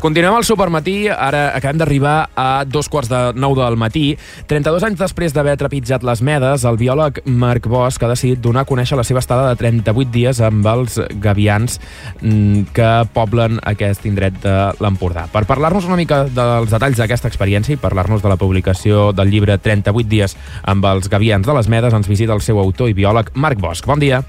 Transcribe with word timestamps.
Continuem 0.00 0.32
al 0.32 0.46
supermatí, 0.48 1.10
ara 1.12 1.50
acabem 1.52 1.76
d'arribar 1.76 2.30
a 2.32 2.64
dos 2.64 2.86
quarts 2.88 3.10
de 3.10 3.18
nou 3.36 3.52
del 3.52 3.74
matí. 3.76 4.14
32 4.48 4.86
anys 4.88 4.96
després 5.02 5.34
d'haver 5.36 5.58
trepitjat 5.60 6.06
les 6.08 6.22
medes, 6.24 6.64
el 6.64 6.80
biòleg 6.80 7.20
Marc 7.28 7.68
Bosch 7.68 8.00
ha 8.00 8.08
decidit 8.08 8.40
donar 8.40 8.64
a 8.64 8.70
conèixer 8.70 8.96
la 8.96 9.04
seva 9.04 9.20
estada 9.20 9.50
de 9.50 9.60
38 9.60 10.08
dies 10.14 10.40
amb 10.40 10.64
els 10.72 10.96
gavians 11.20 11.76
mm, 12.22 12.72
que 12.72 12.88
poblen 13.12 13.60
aquest 13.60 14.08
indret 14.08 14.40
de 14.40 14.56
l'Empordà. 14.80 15.28
Per 15.28 15.44
parlar-nos 15.44 15.84
una 15.84 16.00
mica 16.00 16.24
dels 16.32 16.72
detalls 16.72 16.96
d'aquesta 16.96 17.28
experiència 17.28 17.76
i 17.76 17.84
parlar-nos 17.84 18.24
de 18.24 18.32
la 18.32 18.40
publicació 18.40 19.10
del 19.12 19.28
llibre 19.28 19.60
38 19.60 20.08
dies 20.08 20.38
amb 20.64 20.88
els 20.96 21.12
gavians 21.12 21.44
de 21.44 21.60
les 21.60 21.68
medes, 21.68 21.92
ens 21.92 22.08
visita 22.08 22.32
el 22.32 22.40
seu 22.40 22.56
autor 22.56 22.88
i 22.88 22.96
biòleg 22.96 23.34
Marc 23.36 23.60
Bosch. 23.60 23.84
Bon 23.84 24.00
dia. 24.00 24.24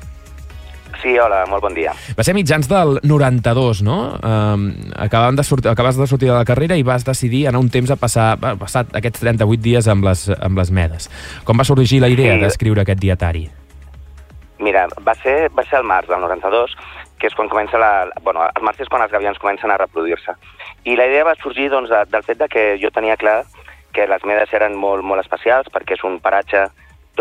Sí, 1.02 1.16
hola, 1.18 1.44
molt 1.50 1.64
bon 1.66 1.74
dia. 1.74 1.94
Va 2.18 2.24
ser 2.26 2.36
mitjans 2.38 2.68
del 2.70 3.00
92, 3.02 3.82
no? 3.86 3.98
Um, 4.22 4.68
acabem 5.02 5.40
de 5.40 5.46
sortir, 5.48 5.72
acabes 5.72 5.98
de 5.98 6.06
sortir 6.08 6.30
de 6.30 6.36
la 6.36 6.46
carrera 6.46 6.78
i 6.78 6.86
vas 6.86 7.06
decidir 7.08 7.48
anar 7.50 7.64
un 7.64 7.72
temps 7.74 7.90
a 7.90 7.98
passar, 7.98 8.36
va, 8.42 8.54
passat 8.60 8.94
aquests 8.98 9.24
38 9.24 9.66
dies 9.66 9.90
amb 9.90 10.06
les, 10.06 10.28
amb 10.38 10.62
les 10.62 10.72
medes. 10.72 11.10
Com 11.48 11.58
va 11.58 11.66
sorgir 11.66 12.04
la 12.04 12.12
idea 12.14 12.38
sí. 12.38 12.46
d'escriure 12.46 12.86
aquest 12.86 13.02
dietari? 13.02 13.48
Mira, 14.62 14.86
va 15.02 15.16
ser, 15.24 15.50
va 15.58 15.66
ser 15.66 15.80
el 15.82 15.88
març 15.90 16.12
del 16.12 16.22
92, 16.22 16.76
que 17.18 17.30
és 17.30 17.38
quan 17.38 17.50
comença 17.50 17.82
la... 17.82 18.12
Bueno, 18.22 18.46
el 18.46 18.66
març 18.66 18.84
és 18.86 18.90
quan 18.90 19.02
els 19.02 19.14
gavians 19.14 19.42
comencen 19.42 19.74
a 19.74 19.80
reproduir-se. 19.82 20.38
I 20.86 20.98
la 20.98 21.10
idea 21.10 21.26
va 21.26 21.34
sorgir 21.42 21.72
doncs, 21.74 21.90
de, 21.90 22.04
del 22.14 22.26
fet 22.28 22.38
de 22.38 22.50
que 22.50 22.66
jo 22.82 22.94
tenia 22.94 23.18
clar 23.18 23.42
que 23.92 24.06
les 24.08 24.24
medes 24.24 24.54
eren 24.54 24.78
molt, 24.78 25.04
molt 25.04 25.26
especials 25.26 25.68
perquè 25.74 25.98
és 25.98 26.06
un 26.08 26.20
paratge 26.24 26.68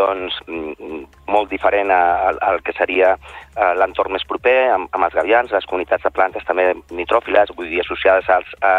doncs, 0.00 0.40
mm, 0.48 1.04
molt 1.30 1.50
diferent 1.52 1.92
al, 1.95 2.60
que 2.64 2.74
seria 2.77 3.14
uh, 3.14 3.72
l'entorn 3.78 4.16
més 4.16 4.26
proper, 4.28 4.59
amb, 4.74 4.90
amb 4.96 5.06
els 5.06 5.16
gavians, 5.16 5.52
les 5.52 5.68
comunitats 5.68 6.06
de 6.06 6.14
plantes 6.14 6.46
també 6.48 6.73
nitròfiles, 6.96 7.52
vull 7.56 7.70
dir, 7.70 7.82
associades 7.84 8.28
als, 8.32 8.50
a, 8.64 8.74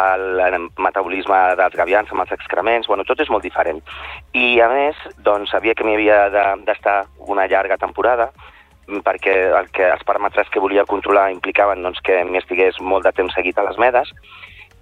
al 0.00 0.68
metabolisme 0.78 1.36
dels 1.58 1.76
gavians 1.78 2.10
amb 2.10 2.24
els 2.24 2.32
excrements, 2.34 2.88
bueno, 2.90 3.04
tot 3.06 3.20
és 3.22 3.30
molt 3.30 3.44
diferent. 3.46 3.80
I, 4.32 4.58
a 4.60 4.68
més, 4.72 4.98
doncs, 5.26 5.52
sabia 5.54 5.74
que 5.74 5.86
m'hi 5.86 5.98
havia 5.98 6.48
d'estar 6.64 6.98
de, 7.04 7.28
una 7.30 7.46
llarga 7.50 7.78
temporada, 7.78 8.30
mm, 8.88 9.04
perquè 9.06 9.36
el 9.60 9.70
que, 9.74 9.90
els 9.92 10.06
paràmetres 10.06 10.50
que 10.50 10.62
volia 10.62 10.86
controlar 10.88 11.30
implicaven 11.34 11.82
doncs, 11.82 12.02
que 12.02 12.22
m'hi 12.24 12.42
estigués 12.42 12.80
molt 12.80 13.06
de 13.06 13.14
temps 13.14 13.34
seguit 13.34 13.58
a 13.58 13.68
les 13.68 13.78
medes, 13.78 14.10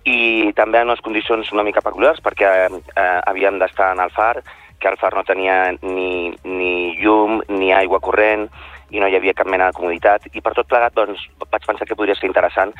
i 0.04 0.50
també 0.58 0.80
en 0.80 0.90
unes 0.90 1.02
condicions 1.04 1.52
una 1.54 1.62
mica 1.62 1.82
peculiars, 1.84 2.18
perquè 2.24 2.48
eh, 2.66 3.20
havíem 3.30 3.60
d'estar 3.60 3.92
en 3.94 4.02
el 4.02 4.10
far, 4.10 4.42
que 4.82 4.90
el 4.90 4.98
far 4.98 5.14
no 5.14 5.22
tenia 5.24 5.72
ni, 5.80 6.34
ni 6.44 6.74
llum 6.98 7.40
ni 7.54 7.70
aigua 7.72 8.02
corrent 8.02 8.48
i 8.92 9.00
no 9.00 9.08
hi 9.08 9.16
havia 9.16 9.34
cap 9.36 9.48
mena 9.48 9.70
de 9.70 9.76
comoditat 9.76 10.26
i 10.32 10.42
per 10.44 10.52
tot 10.56 10.68
plegat 10.68 10.94
doncs, 10.96 11.22
vaig 11.40 11.64
pensar 11.64 11.86
que 11.88 11.96
podria 11.96 12.16
ser 12.18 12.28
interessant 12.28 12.74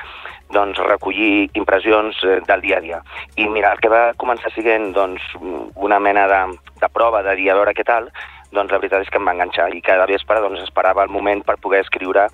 doncs, 0.52 0.80
recollir 0.84 1.48
impressions 1.56 2.18
eh, 2.26 2.40
del 2.48 2.60
dia 2.66 2.78
a 2.78 2.84
dia. 2.84 3.00
I 3.40 3.48
mira, 3.48 3.72
el 3.72 3.80
que 3.80 3.90
va 3.92 4.02
començar 4.20 4.52
sent 4.52 4.92
doncs, 4.92 5.24
una 5.40 5.98
mena 6.04 6.26
de, 6.28 6.42
de 6.82 6.92
prova 6.92 7.22
de 7.24 7.36
dir 7.40 7.48
a 7.50 7.56
veure 7.56 7.72
què 7.76 7.86
tal, 7.88 8.10
doncs 8.52 8.74
la 8.74 8.82
veritat 8.82 9.06
és 9.06 9.08
que 9.08 9.16
em 9.16 9.24
va 9.24 9.32
enganxar 9.32 9.70
i 9.72 9.80
cada 9.84 10.04
vespre 10.10 10.42
doncs, 10.44 10.60
esperava 10.66 11.06
el 11.06 11.12
moment 11.14 11.40
per 11.46 11.56
poder 11.64 11.80
escriure 11.86 12.26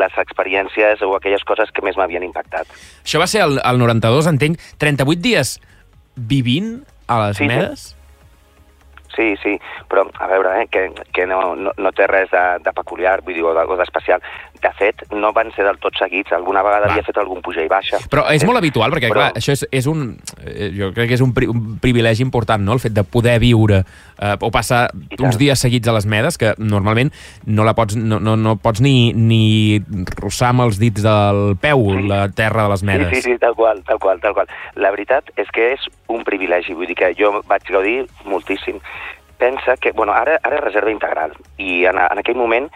les 0.00 0.18
experiències 0.24 1.04
o 1.04 1.12
aquelles 1.18 1.44
coses 1.44 1.72
que 1.74 1.84
més 1.84 2.00
m'havien 2.00 2.24
impactat. 2.24 2.72
Això 3.04 3.20
va 3.20 3.28
ser 3.28 3.44
el, 3.44 3.60
el 3.60 3.84
92, 3.84 4.32
entenc. 4.32 4.64
38 4.80 5.20
dies 5.28 5.58
vivint 6.16 6.78
a 7.06 7.26
les 7.26 7.40
sí, 7.40 7.52
medes? 7.52 7.86
Sí. 7.90 7.97
Sí, 9.18 9.34
sí, 9.42 9.56
però 9.90 10.04
a 10.22 10.28
veure, 10.30 10.52
eh, 10.62 10.66
que, 10.70 10.92
que 11.12 11.24
no, 11.26 11.56
no, 11.58 11.72
no 11.74 11.90
té 11.90 12.06
res 12.06 12.30
de, 12.30 12.42
de 12.62 12.72
peculiar, 12.76 13.16
vull 13.26 13.34
dir, 13.34 13.42
o 13.42 13.78
d'especial. 13.80 14.22
De 14.62 14.70
fet, 14.78 15.04
no 15.14 15.30
van 15.36 15.52
ser 15.54 15.64
del 15.66 15.78
tot 15.82 15.96
seguits. 15.98 16.32
Alguna 16.34 16.62
vegada 16.66 16.88
Va. 16.88 16.92
havia 16.92 17.06
fet 17.06 17.18
algun 17.20 17.42
puja 17.44 17.62
i 17.64 17.70
baixa. 17.70 18.00
Però 18.10 18.24
és 18.34 18.44
molt 18.48 18.60
habitual, 18.60 18.92
perquè, 18.94 19.10
però... 19.12 19.28
clar, 19.28 19.30
això 19.38 19.54
és, 19.54 19.64
és 19.80 19.88
un... 19.90 20.16
Eh, 20.42 20.70
jo 20.74 20.90
crec 20.96 21.12
que 21.12 21.18
és 21.18 21.24
un, 21.24 21.32
pri, 21.36 21.48
un 21.50 21.78
privilegi 21.82 22.24
important, 22.26 22.62
no?, 22.64 22.76
el 22.76 22.82
fet 22.82 22.94
de 22.96 23.04
poder 23.06 23.38
viure 23.42 23.82
eh, 23.82 24.34
o 24.40 24.50
passar 24.54 24.88
uns 25.18 25.38
dies 25.40 25.60
seguits 25.62 25.88
a 25.88 25.94
les 25.96 26.08
medes, 26.10 26.38
que 26.40 26.54
normalment 26.58 27.12
no 27.46 27.66
la 27.66 27.74
pots, 27.78 27.96
no, 27.98 28.20
no, 28.22 28.36
no 28.38 28.56
pots 28.62 28.82
ni, 28.84 29.12
ni 29.14 29.80
rossar 30.18 30.52
amb 30.54 30.66
els 30.66 30.80
dits 30.82 31.04
del 31.04 31.54
peu 31.62 31.84
sí. 31.92 32.06
la 32.10 32.24
terra 32.30 32.66
de 32.66 32.74
les 32.74 32.86
medes. 32.86 33.12
Sí, 33.14 33.22
sí, 33.22 33.32
sí, 33.32 33.38
tal 33.42 33.54
qual, 33.58 33.84
tal 33.86 34.02
qual, 34.02 34.22
tal 34.24 34.34
qual. 34.36 34.50
La 34.76 34.92
veritat 34.94 35.30
és 35.38 35.50
que 35.54 35.72
és 35.76 35.86
un 36.12 36.24
privilegi, 36.26 36.74
vull 36.74 36.90
dir 36.90 36.98
que 36.98 37.12
jo 37.18 37.36
vaig 37.46 37.70
gaudir 37.70 38.00
moltíssim 38.26 38.82
pensa 39.38 39.76
que, 39.76 39.92
bueno, 39.92 40.12
ara, 40.12 40.40
ara 40.42 40.58
és 40.58 40.64
reserva 40.64 40.90
integral 40.90 41.32
i 41.62 41.84
en, 41.86 42.00
en 42.02 42.20
aquell 42.20 42.36
moment 42.36 42.66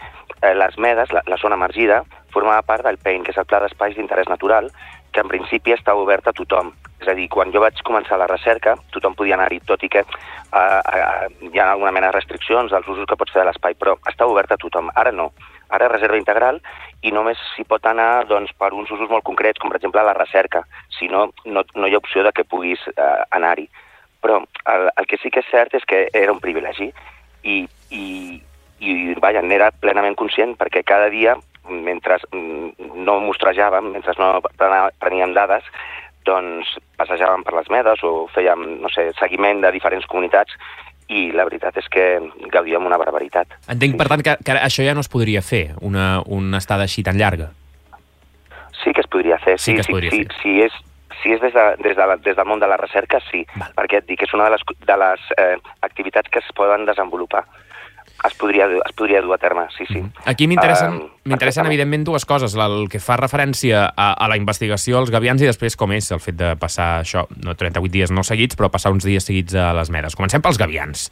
eh, 0.43 0.55
les 0.55 0.79
medes, 0.79 1.13
la, 1.13 1.23
la 1.27 1.39
zona 1.41 1.57
emergida, 1.57 2.03
formava 2.33 2.67
part 2.67 2.85
del 2.85 2.99
PEIN, 2.99 3.25
que 3.25 3.33
és 3.33 3.39
el 3.41 3.49
Pla 3.49 3.63
d'Espais 3.63 3.97
d'Interès 3.97 4.29
Natural, 4.29 4.71
que 5.13 5.21
en 5.21 5.29
principi 5.29 5.75
està 5.75 5.95
obert 5.95 6.29
a 6.29 6.35
tothom. 6.37 6.73
És 7.03 7.09
a 7.11 7.15
dir, 7.19 7.29
quan 7.29 7.53
jo 7.53 7.61
vaig 7.63 7.81
començar 7.85 8.19
la 8.19 8.29
recerca, 8.31 8.77
tothom 8.95 9.17
podia 9.19 9.37
anar-hi, 9.37 9.61
tot 9.69 9.83
i 9.85 9.91
que 9.93 10.03
eh, 10.03 10.61
eh, 10.61 11.29
hi 11.51 11.59
ha 11.59 11.73
alguna 11.73 11.93
mena 11.93 12.11
de 12.11 12.17
restriccions 12.17 12.73
als 12.73 12.89
usos 12.89 13.09
que 13.09 13.19
pots 13.19 13.35
fer 13.35 13.43
de 13.43 13.51
l'espai, 13.51 13.77
però 13.79 13.97
està 14.09 14.29
obert 14.31 14.55
a 14.55 14.61
tothom. 14.61 14.91
Ara 14.95 15.13
no. 15.13 15.33
Ara 15.73 15.89
reserva 15.89 16.19
integral 16.21 16.61
i 17.03 17.11
només 17.13 17.41
s'hi 17.55 17.65
pot 17.65 17.87
anar 17.89 18.27
doncs, 18.29 18.53
per 18.59 18.73
uns 18.77 18.91
usos 18.93 19.09
molt 19.11 19.25
concrets, 19.25 19.61
com 19.61 19.73
per 19.73 19.81
exemple 19.81 20.05
la 20.05 20.17
recerca. 20.17 20.63
Si 20.99 21.09
no, 21.09 21.31
no, 21.45 21.65
no 21.75 21.89
hi 21.89 21.97
ha 21.97 22.03
opció 22.03 22.25
de 22.25 22.33
que 22.33 22.45
puguis 22.49 22.83
eh, 22.93 23.25
anar-hi. 23.31 23.69
Però 24.23 24.39
el, 24.71 24.89
el 24.97 25.09
que 25.11 25.19
sí 25.19 25.33
que 25.35 25.43
és 25.43 25.51
cert 25.51 25.75
és 25.75 25.85
que 25.89 26.07
era 26.15 26.33
un 26.33 26.41
privilegi 26.41 26.93
i, 27.43 27.65
i, 27.91 28.05
i 28.83 29.15
vaja, 29.23 29.43
n'era 29.47 29.71
plenament 29.81 30.17
conscient 30.19 30.57
perquè 30.59 30.83
cada 30.87 31.09
dia, 31.13 31.37
mentre 31.71 32.19
no 32.33 33.19
mostrejàvem, 33.23 33.93
mentre 33.95 34.15
no 34.19 34.35
preníem 34.99 35.35
dades, 35.37 35.67
doncs 36.27 36.77
passejàvem 36.99 37.45
per 37.47 37.55
les 37.59 37.71
medes 37.71 38.03
o 38.07 38.27
fèiem, 38.35 38.65
no 38.83 38.91
sé, 38.93 39.11
seguiment 39.19 39.63
de 39.63 39.73
diferents 39.75 40.07
comunitats 40.11 40.55
i 41.13 41.31
la 41.35 41.45
veritat 41.47 41.77
és 41.79 41.89
que 41.93 42.05
gaudíem 42.53 42.87
una 42.87 42.99
barbaritat. 42.99 43.59
Entenc, 43.73 43.99
per 43.99 44.09
tant, 44.11 44.23
que, 44.25 44.37
que 44.47 44.57
això 44.59 44.87
ja 44.87 44.95
no 44.95 45.03
es 45.03 45.11
podria 45.13 45.43
fer, 45.45 45.73
una, 45.83 46.23
una 46.27 46.63
estada 46.63 46.87
així 46.89 47.05
tan 47.07 47.19
llarga. 47.21 47.51
Sí 48.83 48.95
que 48.95 49.03
es 49.05 49.11
podria 49.11 49.39
fer. 49.43 49.59
Sí, 49.59 49.71
sí 49.71 49.75
que 49.77 49.85
es 49.85 49.91
podria 49.91 50.11
sí, 50.11 50.23
fer. 50.23 50.39
Sí, 50.41 50.55
sí, 50.55 50.63
és, 50.67 50.79
si 51.23 51.35
és 51.35 51.43
des, 51.43 51.55
de, 51.55 51.67
des, 51.83 51.99
de, 51.99 52.07
des 52.25 52.39
del 52.39 52.49
món 52.49 52.63
de 52.63 52.71
la 52.71 52.79
recerca, 52.81 53.21
sí, 53.31 53.45
Val. 53.55 53.75
perquè 53.79 54.01
et 54.01 54.09
dic 54.09 54.23
que 54.23 54.31
és 54.31 54.35
una 54.35 54.49
de 54.49 54.57
les, 54.57 54.65
de 54.89 54.97
les 55.05 55.29
eh, 55.39 55.59
activitats 55.87 56.33
que 56.33 56.43
es 56.43 56.55
poden 56.57 56.87
desenvolupar 56.89 57.45
es 58.27 58.35
podria, 58.39 58.69
es 58.71 58.93
podria 58.95 59.21
dur 59.23 59.35
a 59.35 59.39
terme, 59.39 59.65
sí, 59.77 59.85
sí. 59.89 59.99
Mm-hmm. 59.99 60.27
Aquí 60.31 60.47
m'interessen, 60.47 60.95
uh, 60.95 61.09
m'interessen 61.27 61.67
evidentment, 61.67 62.05
dues 62.07 62.25
coses. 62.29 62.55
El 62.55 62.87
que 62.93 63.01
fa 63.03 63.17
referència 63.19 63.85
a, 63.91 64.13
a 64.15 64.29
la 64.31 64.37
investigació 64.39 65.01
als 65.01 65.11
gavians 65.11 65.43
i 65.43 65.49
després 65.49 65.77
com 65.79 65.93
és 65.97 66.11
el 66.15 66.23
fet 66.23 66.39
de 66.39 66.53
passar 66.61 66.89
això, 67.03 67.25
no 67.43 67.57
38 67.59 67.91
dies 67.93 68.13
no 68.15 68.23
seguits, 68.27 68.59
però 68.59 68.71
passar 68.73 68.93
uns 68.95 69.07
dies 69.09 69.27
seguits 69.27 69.57
a 69.59 69.73
les 69.77 69.91
medes. 69.95 70.15
Comencem 70.19 70.45
pels 70.45 70.61
gavians. 70.61 71.09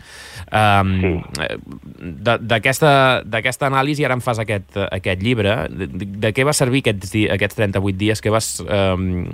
Um, 0.51 0.95
sí. 1.01 1.49
D'aquesta 2.21 3.71
anàlisi 3.71 4.07
ara 4.07 4.19
em 4.19 4.23
fas 4.25 4.43
aquest, 4.43 4.79
aquest 4.87 5.27
llibre. 5.27 5.57
De, 5.71 5.91
de 5.91 6.33
què 6.37 6.47
va 6.47 6.55
servir 6.57 6.85
aquests, 6.85 7.17
aquests 7.39 7.59
38 7.59 7.99
dies 7.99 8.23
que 8.23 8.31
vas, 8.35 8.53
um, 8.63 9.27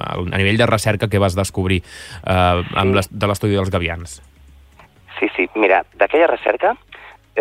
a 0.00 0.16
nivell 0.40 0.60
de 0.60 0.70
recerca, 0.70 1.12
que 1.12 1.20
vas 1.20 1.36
descobrir 1.36 1.82
uh, 2.24 2.64
amb 2.78 2.96
les, 2.96 3.12
de 3.12 3.28
l'estudi 3.30 3.58
dels 3.58 3.72
gavians? 3.74 4.20
Sí, 5.18 5.26
sí. 5.34 5.48
Mira, 5.58 5.82
d'aquella 5.98 6.28
recerca 6.30 6.72
eh, 6.72 6.87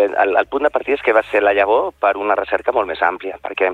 el, 0.06 0.38
el 0.38 0.48
punt 0.52 0.68
de 0.68 0.74
partida 0.74 0.98
és 1.00 1.04
que 1.06 1.16
va 1.16 1.26
ser 1.32 1.42
la 1.44 1.56
llavor 1.58 1.92
per 2.00 2.16
una 2.18 2.38
recerca 2.38 2.76
molt 2.76 2.90
més 2.90 3.02
àmplia, 3.02 3.40
perquè 3.42 3.72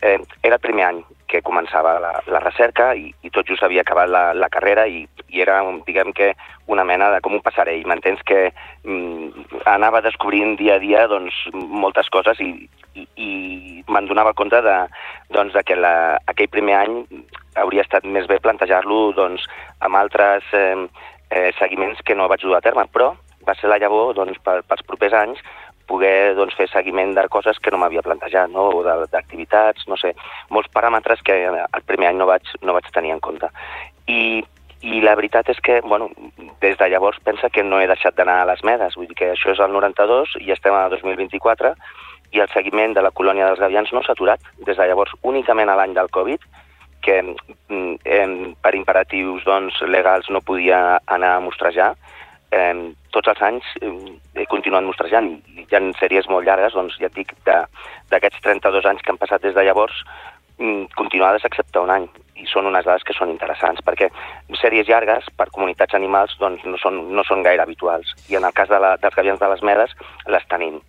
eh, 0.00 0.18
era 0.42 0.56
el 0.56 0.64
primer 0.64 0.86
any 0.86 1.00
que 1.30 1.42
començava 1.46 1.98
la, 2.02 2.12
la 2.26 2.40
recerca 2.42 2.90
i, 2.98 3.12
i 3.22 3.30
tot 3.30 3.46
just 3.46 3.62
havia 3.62 3.84
acabat 3.84 4.10
la, 4.10 4.22
la 4.34 4.48
carrera 4.50 4.86
i, 4.90 5.04
i 5.28 5.42
era, 5.44 5.60
diguem 5.86 6.10
que, 6.16 6.32
una 6.70 6.84
mena 6.86 7.10
de 7.10 7.20
com 7.22 7.34
un 7.34 7.42
passarell. 7.42 7.84
M'entens 7.86 8.22
que 8.26 8.40
mm, 8.86 9.62
anava 9.70 10.02
descobrint 10.02 10.56
dia 10.58 10.76
a 10.78 10.82
dia 10.82 11.06
doncs, 11.10 11.36
moltes 11.54 12.10
coses 12.14 12.40
i, 12.42 12.50
i, 12.94 13.06
i 13.18 13.30
me'n 13.90 14.10
donava 14.10 14.34
compte 14.38 14.62
de, 14.64 14.76
doncs, 15.34 15.54
de 15.54 15.64
que 15.66 15.78
la, 15.78 15.94
aquell 16.30 16.50
primer 16.50 16.76
any 16.80 17.00
hauria 17.60 17.86
estat 17.86 18.06
més 18.06 18.28
bé 18.30 18.38
plantejar-lo 18.42 19.10
doncs, 19.18 19.46
amb 19.86 19.98
altres 19.98 20.46
eh, 20.54 20.86
eh, 21.30 21.50
seguiments 21.58 22.02
que 22.06 22.14
no 22.14 22.30
vaig 22.30 22.46
dur 22.46 22.56
a 22.58 22.64
terme, 22.64 22.86
però 22.94 23.12
va 23.50 23.56
ser 23.58 23.72
la 23.72 23.80
llavor 23.82 24.14
doncs, 24.14 24.38
per, 24.44 24.60
pels 24.68 24.86
propers 24.86 25.16
anys 25.24 25.42
poder 25.90 26.36
doncs, 26.38 26.54
fer 26.54 26.68
seguiment 26.70 27.16
de 27.16 27.26
coses 27.32 27.58
que 27.58 27.72
no 27.74 27.80
m'havia 27.82 28.04
plantejat, 28.06 28.52
no? 28.54 28.68
o 28.78 28.84
d'activitats, 29.10 29.88
no 29.90 29.98
sé, 29.98 30.14
molts 30.54 30.70
paràmetres 30.74 31.24
que 31.26 31.36
el 31.50 31.84
primer 31.88 32.12
any 32.12 32.20
no 32.20 32.30
vaig, 32.30 32.46
no 32.62 32.76
vaig 32.76 32.86
tenir 32.94 33.16
en 33.16 33.22
compte. 33.24 33.50
I, 34.06 34.38
i 34.86 35.02
la 35.02 35.16
veritat 35.18 35.50
és 35.50 35.58
que, 35.60 35.80
bueno, 35.82 36.08
des 36.62 36.78
de 36.78 36.88
llavors 36.92 37.18
pensa 37.26 37.50
que 37.50 37.66
no 37.66 37.80
he 37.80 37.90
deixat 37.90 38.14
d'anar 38.16 38.40
a 38.44 38.46
les 38.52 38.62
medes, 38.64 38.94
vull 38.96 39.10
dir 39.10 39.18
que 39.18 39.32
això 39.34 39.50
és 39.52 39.60
el 39.60 39.74
92 39.74 40.38
i 40.44 40.54
estem 40.54 40.76
a 40.78 40.86
2024 40.94 41.74
i 42.30 42.38
el 42.38 42.50
seguiment 42.54 42.94
de 42.94 43.02
la 43.02 43.10
colònia 43.10 43.48
dels 43.48 43.60
gavians 43.60 43.90
no 43.92 44.04
s'ha 44.06 44.14
aturat 44.14 44.42
des 44.62 44.78
de 44.78 44.86
llavors 44.86 45.12
únicament 45.26 45.68
a 45.68 45.76
l'any 45.80 45.96
del 45.98 46.12
Covid, 46.14 46.46
que 47.02 47.18
eh, 47.18 48.54
per 48.62 48.74
imperatius 48.76 49.44
doncs, 49.48 49.80
legals 49.88 50.30
no 50.30 50.44
podia 50.44 51.00
anar 51.06 51.34
a 51.34 51.42
mostrejar, 51.42 51.94
eh, 52.50 52.74
tots 53.14 53.30
els 53.32 53.42
anys 53.42 53.68
he 53.80 54.46
continuat 54.50 54.86
mostrejant. 54.86 55.30
Hi 55.56 55.66
ha 55.76 55.82
sèries 56.00 56.28
molt 56.30 56.46
llargues, 56.46 56.74
doncs 56.76 56.98
ja 57.00 57.10
et 57.10 57.16
dic, 57.16 57.34
d'aquests 57.44 58.42
32 58.46 58.90
anys 58.90 59.02
que 59.04 59.14
han 59.14 59.20
passat 59.22 59.42
des 59.42 59.54
de 59.54 59.64
llavors, 59.66 60.04
mm, 60.58 60.92
continuades 60.96 61.44
excepte 61.44 61.80
un 61.80 61.90
any. 61.90 62.08
I 62.40 62.46
són 62.48 62.66
unes 62.66 62.84
dades 62.84 63.04
que 63.04 63.12
són 63.12 63.30
interessants 63.30 63.82
perquè 63.84 64.08
sèries 64.60 64.88
llargues 64.88 65.26
per 65.36 65.50
comunitats 65.50 65.94
animals 65.94 66.36
doncs, 66.40 66.64
no, 66.64 66.78
són, 66.78 67.02
no 67.14 67.24
són 67.24 67.42
gaire 67.42 67.62
habituals. 67.62 68.14
I 68.28 68.36
en 68.36 68.44
el 68.44 68.52
cas 68.52 68.68
de 68.68 68.78
la, 68.80 68.96
dels 68.96 69.14
gavians 69.14 69.40
de 69.40 69.48
les 69.48 69.62
medes 69.62 69.94
les 70.26 70.46
tenim. 70.48 70.80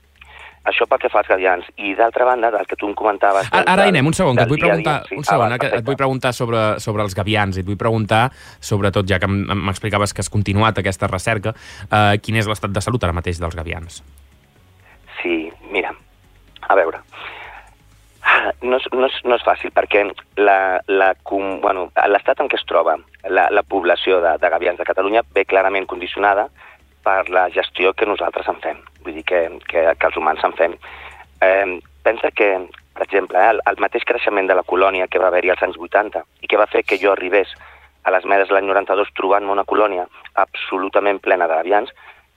Això 0.70 0.86
pel 0.86 1.00
que 1.02 1.10
fa 1.10 1.24
als 1.24 1.30
gavians. 1.32 1.66
I 1.82 1.96
d'altra 1.98 2.26
banda, 2.28 2.52
del 2.54 2.68
que 2.70 2.78
tu 2.78 2.86
em 2.86 2.94
comentaves... 2.98 3.50
Ara, 3.50 3.66
ara 3.74 3.88
anem, 3.90 4.06
un 4.06 4.14
segon, 4.14 4.38
que 4.38 4.46
et 4.46 4.52
vull 4.52 4.62
preguntar, 4.62 4.98
dia, 5.02 5.10
sí. 5.10 5.18
un 5.18 5.26
segon, 5.26 5.56
ah, 5.56 5.58
que 5.62 5.72
et 5.80 5.88
vull 5.88 5.98
preguntar 5.98 6.34
sobre, 6.38 6.62
sobre 6.84 7.06
els 7.08 7.18
gavians, 7.18 7.58
i 7.58 7.64
et 7.64 7.68
vull 7.68 7.80
preguntar, 7.82 8.28
sobretot, 8.62 9.10
ja 9.10 9.18
que 9.22 9.30
m'explicaves 9.32 10.14
que 10.14 10.22
has 10.22 10.30
continuat 10.30 10.78
aquesta 10.78 11.10
recerca, 11.10 11.56
eh, 11.90 12.20
quin 12.22 12.38
és 12.38 12.50
l'estat 12.50 12.74
de 12.76 12.86
salut 12.86 13.02
ara 13.04 13.18
mateix 13.18 13.42
dels 13.42 13.58
gavians? 13.58 14.04
Sí, 15.24 15.50
mira, 15.74 15.96
a 16.70 16.78
veure, 16.78 17.02
no 18.62 18.78
és, 18.78 18.86
no 18.94 19.08
és, 19.08 19.18
no 19.26 19.38
és 19.38 19.46
fàcil, 19.46 19.74
perquè 19.74 20.04
l'estat 20.06 21.34
bueno, 21.64 21.88
en 21.96 22.52
què 22.52 22.58
es 22.60 22.68
troba 22.70 22.98
la, 23.30 23.48
la 23.50 23.64
població 23.64 24.22
de, 24.22 24.36
de 24.42 24.50
gavians 24.50 24.80
de 24.80 24.88
Catalunya 24.88 25.24
ve 25.34 25.46
clarament 25.46 25.88
condicionada 25.90 26.48
per 27.04 27.30
la 27.30 27.48
gestió 27.54 27.94
que 27.94 28.06
nosaltres 28.06 28.48
en 28.52 28.60
fem, 28.64 28.78
vull 29.06 29.18
dir 29.18 29.26
que, 29.28 29.42
que, 29.68 29.86
que 29.98 30.10
els 30.10 30.18
humans 30.18 30.44
en 30.48 30.56
fem. 30.60 30.78
Eh, 31.42 31.80
pensa 32.04 32.32
que, 32.32 32.54
per 32.94 33.06
exemple, 33.08 33.42
el, 33.50 33.62
el 33.66 33.82
mateix 33.82 34.06
creixement 34.08 34.48
de 34.50 34.58
la 34.58 34.66
colònia 34.68 35.10
que 35.10 35.22
va 35.22 35.30
haver-hi 35.32 35.54
als 35.54 35.64
anys 35.66 35.80
80 35.80 36.24
i 36.42 36.50
que 36.50 36.60
va 36.62 36.70
fer 36.70 36.84
que 36.86 37.00
jo 37.02 37.14
arribés 37.14 37.54
a 38.04 38.14
les 38.14 38.26
medes 38.26 38.50
l'any 38.50 38.66
92 38.70 39.14
trobant-me 39.18 39.54
una 39.54 39.68
colònia 39.68 40.08
absolutament 40.42 41.22
plena 41.22 41.48
de 41.50 41.60
gavians, 41.60 41.92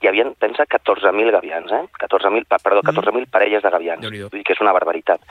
hi 0.05 0.09
havia, 0.11 0.27
pensa, 0.39 0.67
14.000 0.69 1.33
gavians, 1.33 1.73
eh? 1.73 1.85
14.000, 2.01 2.45
perdó, 2.63 2.83
14.000 2.83 3.23
mm. 3.23 3.31
parelles 3.33 3.63
de 3.65 3.71
gavians. 3.73 4.05
Vull 4.05 4.37
dir 4.37 4.45
que 4.45 4.53
és 4.53 4.61
una 4.61 4.75
barbaritat. 4.77 5.23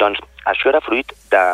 Doncs 0.00 0.22
això 0.48 0.70
era 0.72 0.80
fruit 0.84 1.12
de, 1.32 1.44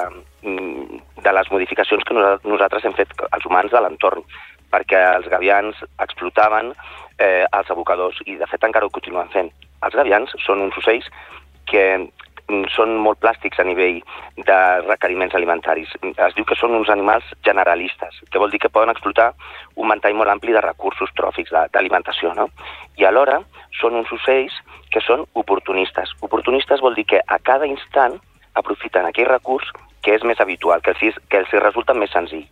mm, 0.47 1.01
de 1.25 1.33
les 1.35 1.51
modificacions 1.51 2.07
que 2.07 2.15
nosaltres 2.15 2.85
hem 2.85 2.95
fet 2.95 3.11
els 3.27 3.49
humans 3.49 3.75
de 3.75 3.83
l'entorn, 3.83 4.23
perquè 4.71 5.01
els 5.17 5.27
gavians 5.33 5.83
explotaven 5.99 6.73
eh, 7.19 7.45
els 7.51 7.71
abocadors 7.71 8.21
i, 8.27 8.37
de 8.41 8.47
fet, 8.51 8.65
encara 8.65 8.87
ho 8.87 8.95
continuen 8.95 9.31
fent. 9.35 9.51
Els 9.85 9.95
gavians 9.95 10.33
són 10.45 10.63
uns 10.65 10.77
ocells 10.81 11.11
que 11.71 11.85
Mm, 12.45 12.67
són 12.69 12.91
molt 13.01 13.23
plàstics 13.25 13.61
a 13.61 13.65
nivell 13.65 14.03
de 14.37 14.57
requeriments 14.85 15.35
alimentaris. 15.35 15.89
Es 16.13 16.35
diu 16.37 16.45
que 16.45 16.57
són 16.61 16.75
uns 16.77 16.91
animals 16.93 17.25
generalistes, 17.47 18.19
que 18.31 18.41
vol 18.43 18.53
dir 18.53 18.61
que 18.61 18.69
poden 18.69 18.93
explotar 18.93 19.31
un 19.81 19.89
ventall 19.89 20.17
molt 20.19 20.29
ampli 20.29 20.53
de 20.53 20.61
recursos 20.61 21.13
tròfics 21.17 21.55
d'alimentació, 21.73 22.35
no? 22.37 22.51
I 23.01 23.09
alhora 23.09 23.39
són 23.81 23.97
uns 23.97 24.13
ocells 24.13 24.59
que 24.93 25.01
són 25.01 25.25
oportunistes. 25.33 26.13
Oportunistes 26.21 26.85
vol 26.85 26.99
dir 26.99 27.07
que 27.15 27.23
a 27.25 27.41
cada 27.41 27.67
instant 27.71 28.21
aprofiten 28.61 29.09
aquell 29.09 29.31
recurs 29.33 29.73
que 30.05 30.13
és 30.13 30.29
més 30.29 30.41
habitual, 30.41 30.85
que 30.85 30.93
els, 30.93 31.17
que 31.31 31.41
els 31.41 31.59
resulta 31.65 31.97
més 31.97 32.13
senzill. 32.13 32.45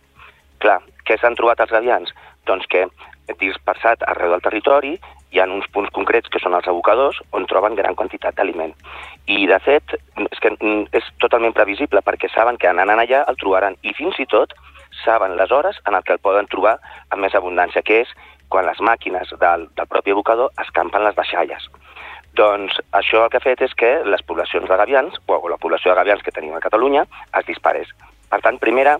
Clar, 0.57 0.79
què 1.05 1.19
s'han 1.21 1.37
trobat 1.37 1.61
els 1.61 1.75
gavians? 1.75 2.09
Doncs 2.49 2.65
que 2.65 2.87
dispersat 3.39 4.03
arreu 4.07 4.33
del 4.33 4.43
territori 4.45 4.93
hi 5.33 5.39
ha 5.41 5.47
uns 5.49 5.65
punts 5.73 5.91
concrets 5.95 6.29
que 6.29 6.41
són 6.41 6.53
els 6.57 6.67
abocadors 6.69 7.19
on 7.33 7.47
troben 7.49 7.75
gran 7.75 7.95
quantitat 7.95 8.35
d'aliment. 8.37 8.73
I, 9.25 9.47
de 9.49 9.59
fet, 9.65 9.95
és 10.27 10.43
que 10.43 10.51
mm, 10.53 10.91
és 10.93 11.07
totalment 11.23 11.55
previsible 11.57 12.03
perquè 12.05 12.29
saben 12.33 12.59
que 12.61 12.69
anant 12.69 12.93
allà 12.93 13.23
el 13.31 13.39
trobaran 13.41 13.79
i 13.81 13.95
fins 13.97 14.19
i 14.21 14.27
tot 14.29 14.53
saben 15.03 15.37
les 15.39 15.51
hores 15.51 15.79
en 15.87 15.97
el 15.97 16.03
que 16.05 16.13
el 16.13 16.21
poden 16.21 16.49
trobar 16.51 16.77
amb 17.09 17.25
més 17.25 17.35
abundància, 17.35 17.81
que 17.81 18.03
és 18.03 18.13
quan 18.49 18.67
les 18.69 18.79
màquines 18.79 19.33
del, 19.41 19.67
del 19.73 19.89
propi 19.89 20.13
abocador 20.13 20.53
escampen 20.61 21.03
les 21.07 21.17
deixalles. 21.17 21.65
Doncs 22.37 22.77
això 22.97 23.25
el 23.25 23.31
que 23.33 23.41
ha 23.41 23.45
fet 23.45 23.61
és 23.65 23.73
que 23.77 23.91
les 24.05 24.21
poblacions 24.25 24.69
de 24.69 24.77
gavians, 24.77 25.17
o 25.25 25.49
la 25.49 25.61
població 25.61 25.91
de 25.91 26.01
gavians 26.01 26.21
que 26.25 26.33
tenim 26.33 26.53
a 26.57 26.61
Catalunya, 26.61 27.05
es 27.39 27.45
disparés. 27.49 27.89
Per 28.33 28.39
tant, 28.41 28.55
primera, 28.57 28.95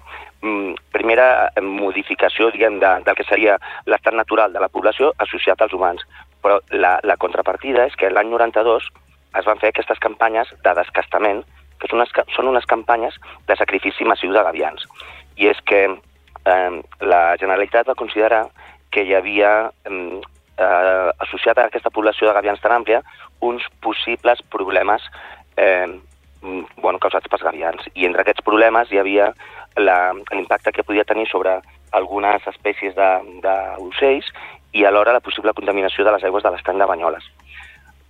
mm, 0.46 0.76
primera 0.94 1.50
modificació 1.66 2.52
diguem, 2.54 2.78
de, 2.84 2.92
del 3.08 3.16
que 3.18 3.26
seria 3.26 3.56
l'estat 3.90 4.14
natural 4.14 4.54
de 4.54 4.62
la 4.62 4.70
població 4.70 5.10
associat 5.26 5.64
als 5.66 5.74
humans. 5.74 6.04
Però 6.46 6.60
la, 6.70 7.00
la 7.02 7.18
contrapartida 7.18 7.88
és 7.90 7.98
que 7.98 8.12
l'any 8.14 8.30
92 8.30 8.92
es 9.40 9.50
van 9.50 9.58
fer 9.58 9.72
aquestes 9.74 9.98
campanyes 10.06 10.54
de 10.62 10.76
descastament, 10.78 11.42
que 11.82 11.90
són 11.90 12.04
unes, 12.04 12.14
són 12.36 12.52
unes 12.52 12.70
campanyes 12.70 13.18
de 13.50 13.58
sacrifici 13.58 14.06
massiu 14.06 14.38
de 14.38 14.46
gavians. 14.46 14.86
I 15.42 15.50
és 15.50 15.66
que 15.66 15.82
eh, 15.90 16.72
la 17.02 17.24
Generalitat 17.42 17.90
va 17.90 17.98
considerar 17.98 18.46
que 18.94 19.02
hi 19.02 19.18
havia 19.18 19.72
eh, 19.90 21.10
associat 21.26 21.58
a 21.58 21.70
aquesta 21.72 21.90
població 21.90 22.30
de 22.30 22.38
gavians 22.38 22.62
tan 22.62 22.78
àmplia 22.78 23.02
uns 23.42 23.66
possibles 23.82 24.46
problemes 24.54 25.10
eh, 25.58 25.90
Mm, 25.90 26.13
bueno, 26.82 27.00
causats 27.00 27.30
pels 27.32 27.44
gavians. 27.44 27.86
I 27.96 28.08
entre 28.10 28.24
aquests 28.24 28.44
problemes 28.46 28.92
hi 28.92 29.00
havia 29.02 29.32
l'impacte 29.78 30.72
que 30.72 30.84
podia 30.84 31.08
tenir 31.08 31.28
sobre 31.32 31.60
algunes 31.92 32.46
espècies 32.50 32.96
d'ocells 32.96 34.30
i 34.74 34.86
alhora 34.86 35.14
la 35.14 35.24
possible 35.24 35.54
contaminació 35.54 36.06
de 36.06 36.14
les 36.16 36.24
aigües 36.24 36.44
de 36.44 36.52
l'estany 36.52 36.80
de 36.82 36.90
Banyoles. 36.90 37.26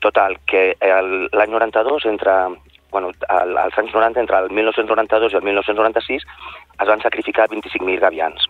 Total, 0.04 0.38
que 0.48 0.74
l'any 0.82 1.52
92, 1.52 2.06
entre, 2.12 2.34
bueno, 2.92 3.12
als 3.30 3.78
anys 3.80 3.94
90, 3.94 4.20
entre 4.20 4.40
el 4.40 4.50
1992 4.52 5.34
i 5.34 5.40
el 5.40 5.48
1996, 5.48 6.26
es 6.80 6.88
van 6.88 7.04
sacrificar 7.04 7.50
25.000 7.52 8.00
gavians. 8.00 8.48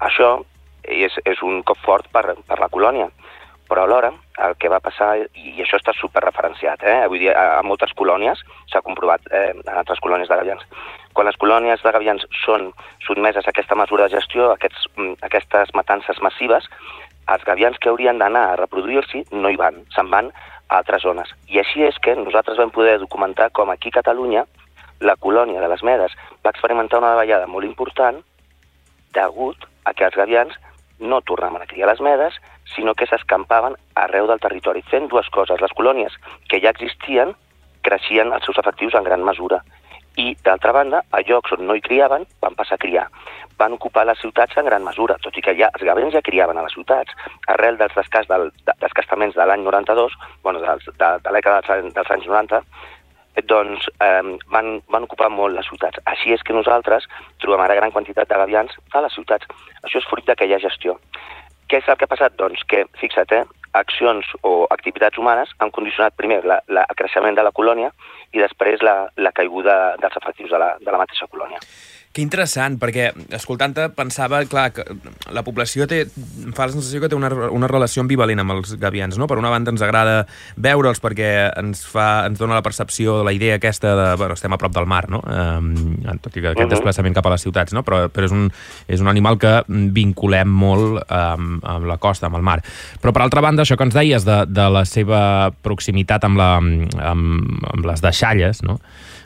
Això 0.00 0.38
és, 0.84 1.16
és 1.24 1.42
un 1.42 1.62
cop 1.66 1.80
fort 1.84 2.08
per, 2.12 2.36
per 2.46 2.60
la 2.60 2.70
colònia, 2.72 3.10
però 3.68 3.84
alhora 3.84 4.12
el 4.46 4.56
que 4.60 4.70
va 4.72 4.80
passar, 4.84 5.14
i 5.34 5.54
això 5.62 5.78
està 5.80 5.94
superreferenciat, 5.96 6.82
eh? 6.84 6.98
avui 7.06 7.22
dia 7.22 7.34
a, 7.36 7.62
moltes 7.66 7.92
colònies 7.98 8.42
s'ha 8.72 8.84
comprovat 8.84 9.26
eh, 9.30 9.50
en 9.54 9.74
altres 9.74 10.00
colònies 10.04 10.28
de 10.30 10.38
gavians, 10.38 10.66
quan 11.16 11.28
les 11.28 11.38
colònies 11.40 11.82
de 11.82 11.92
gavians 11.96 12.26
són 12.44 12.70
sotmeses 13.06 13.46
a 13.46 13.54
aquesta 13.54 13.78
mesura 13.78 14.06
de 14.06 14.18
gestió, 14.18 14.50
aquests, 14.52 14.88
mm, 14.96 15.16
aquestes 15.28 15.72
matances 15.74 16.20
massives, 16.22 16.68
els 17.32 17.46
gavians 17.46 17.78
que 17.80 17.90
haurien 17.90 18.20
d'anar 18.20 18.44
a 18.50 18.58
reproduir-s'hi 18.60 19.24
no 19.32 19.50
hi 19.50 19.58
van, 19.58 19.80
se'n 19.94 20.10
van 20.12 20.30
a 20.68 20.78
altres 20.78 21.02
zones. 21.02 21.32
I 21.48 21.60
així 21.62 21.82
és 21.86 21.98
que 22.02 22.14
nosaltres 22.18 22.58
vam 22.60 22.70
poder 22.74 22.98
documentar 23.02 23.50
com 23.56 23.70
aquí 23.70 23.90
a 23.90 23.98
Catalunya 23.98 24.44
la 25.00 25.16
colònia 25.16 25.60
de 25.60 25.68
les 25.68 25.82
Medes 25.82 26.14
va 26.44 26.52
experimentar 26.52 27.00
una 27.00 27.14
davallada 27.14 27.48
molt 27.50 27.66
important 27.66 28.22
degut 29.16 29.66
a 29.84 29.92
que 29.94 30.06
els 30.06 30.16
gavians 30.16 30.54
no 30.98 31.20
tornaven 31.22 31.62
a 31.62 31.66
criar 31.66 31.88
les 31.90 32.00
medes, 32.00 32.36
sinó 32.74 32.94
que 32.94 33.06
s'escampaven 33.06 33.76
arreu 33.94 34.26
del 34.26 34.40
territori, 34.40 34.82
fent 34.90 35.08
dues 35.12 35.28
coses. 35.30 35.60
Les 35.60 35.74
colònies 35.76 36.16
que 36.50 36.60
ja 36.62 36.72
existien 36.74 37.34
creixien 37.86 38.32
els 38.32 38.44
seus 38.46 38.58
efectius 38.58 38.96
en 38.98 39.06
gran 39.06 39.24
mesura. 39.24 39.62
I, 40.16 40.32
d'altra 40.44 40.72
banda, 40.72 41.02
a 41.12 41.20
llocs 41.28 41.52
on 41.52 41.66
no 41.68 41.74
hi 41.76 41.82
criaven, 41.84 42.24
van 42.40 42.54
passar 42.56 42.78
a 42.78 42.82
criar. 42.82 43.04
Van 43.60 43.74
ocupar 43.76 44.06
les 44.08 44.18
ciutats 44.20 44.56
en 44.56 44.64
gran 44.68 44.84
mesura, 44.84 45.18
tot 45.22 45.36
i 45.36 45.44
que 45.44 45.52
ja 45.58 45.68
els 45.76 45.84
gavens 45.84 46.14
ja 46.16 46.24
criaven 46.24 46.56
a 46.56 46.64
les 46.64 46.72
ciutats. 46.72 47.12
Arrel 47.52 47.76
dels 47.80 47.94
descast 47.96 48.32
del, 48.32 48.48
descastaments 48.80 49.36
de 49.36 49.44
l'any 49.44 49.64
92, 49.64 50.16
bueno, 50.42 50.64
de, 50.64 50.76
de, 50.88 51.10
de 51.20 51.34
l'època 51.36 51.60
dels, 51.68 51.92
dels 51.94 52.14
anys 52.16 52.28
90, 52.32 52.62
doncs 53.44 53.88
eh, 54.00 54.22
van, 54.52 54.80
van 54.88 55.06
ocupar 55.08 55.28
molt 55.30 55.56
les 55.56 55.68
ciutats. 55.68 56.00
Així 56.04 56.32
és 56.32 56.42
que 56.42 56.56
nosaltres 56.56 57.04
trobem 57.42 57.60
ara 57.60 57.76
gran 57.78 57.92
quantitat 57.92 58.28
de 58.28 58.40
gavians 58.42 58.72
a 58.92 59.04
les 59.04 59.14
ciutats. 59.14 59.46
Això 59.82 60.00
és 60.00 60.08
fruit 60.08 60.26
d'aquella 60.26 60.60
gestió. 60.62 60.96
Què 61.68 61.80
és 61.82 61.88
el 61.88 61.98
que 61.98 62.06
ha 62.06 62.14
passat? 62.14 62.36
Doncs 62.38 62.62
que, 62.70 62.84
fixa't, 63.00 63.32
eh, 63.34 63.44
accions 63.76 64.28
o 64.42 64.66
activitats 64.70 65.18
humanes 65.18 65.52
han 65.58 65.70
condicionat 65.70 66.16
primer 66.16 66.42
la, 66.44 66.60
la, 66.68 66.86
el 66.88 66.96
creixement 66.96 67.36
de 67.36 67.44
la 67.44 67.52
colònia 67.52 67.92
i 68.32 68.40
després 68.40 68.82
la, 68.86 68.96
la 69.16 69.32
caiguda 69.36 69.96
dels 70.00 70.16
efectius 70.22 70.50
de 70.54 70.60
la, 70.62 70.72
de 70.80 70.94
la 70.94 71.00
mateixa 71.02 71.28
colònia. 71.28 71.60
Que 72.16 72.22
interessant, 72.24 72.78
perquè 72.80 73.10
escoltant-te 73.36 73.90
pensava, 73.92 74.38
clar, 74.48 74.70
que 74.72 74.84
la 75.36 75.42
població 75.44 75.84
té, 75.84 75.98
em 76.08 76.54
fa 76.56 76.64
la 76.64 76.72
sensació 76.72 77.02
que 77.02 77.10
té 77.12 77.16
una, 77.18 77.28
una 77.52 77.68
relació 77.68 78.00
ambivalent 78.00 78.40
amb 78.40 78.54
els 78.54 78.72
gavians, 78.80 79.18
no? 79.20 79.26
Per 79.28 79.36
una 79.36 79.50
banda 79.52 79.74
ens 79.74 79.82
agrada 79.84 80.22
veure'ls 80.56 81.02
perquè 81.04 81.28
ens 81.60 81.82
fa, 81.84 82.24
ens 82.24 82.40
dona 82.40 82.56
la 82.56 82.64
percepció, 82.64 83.18
la 83.26 83.34
idea 83.36 83.58
aquesta 83.60 83.92
de, 83.98 84.06
bueno, 84.16 84.36
estem 84.38 84.56
a 84.56 84.58
prop 84.62 84.72
del 84.72 84.88
mar, 84.88 85.02
no? 85.12 85.20
Um, 85.28 85.74
tot 86.24 86.30
i 86.32 86.40
que 86.40 86.54
aquest 86.54 86.62
uh 86.62 86.64
-huh. 86.64 86.70
desplaçament 86.72 87.18
cap 87.18 87.26
a 87.26 87.34
les 87.34 87.44
ciutats, 87.44 87.74
no? 87.76 87.82
Però, 87.84 88.08
però 88.08 88.24
és, 88.24 88.32
un, 88.32 88.50
és 88.88 89.00
un 89.00 89.08
animal 89.08 89.36
que 89.36 89.62
vinculem 89.68 90.48
molt 90.48 91.04
um, 91.10 91.60
amb 91.62 91.84
la 91.84 91.98
costa, 91.98 92.26
amb 92.26 92.36
el 92.36 92.42
mar. 92.42 92.62
Però 93.02 93.12
per 93.12 93.22
altra 93.22 93.42
banda, 93.42 93.62
això 93.62 93.76
que 93.76 93.84
ens 93.84 93.94
deies 93.94 94.24
de, 94.24 94.46
de 94.48 94.70
la 94.70 94.86
seva 94.86 95.52
proximitat 95.60 96.24
amb, 96.24 96.38
la, 96.38 96.56
amb, 96.56 97.60
amb 97.74 97.84
les 97.84 98.00
deixalles, 98.00 98.62
no? 98.62 98.80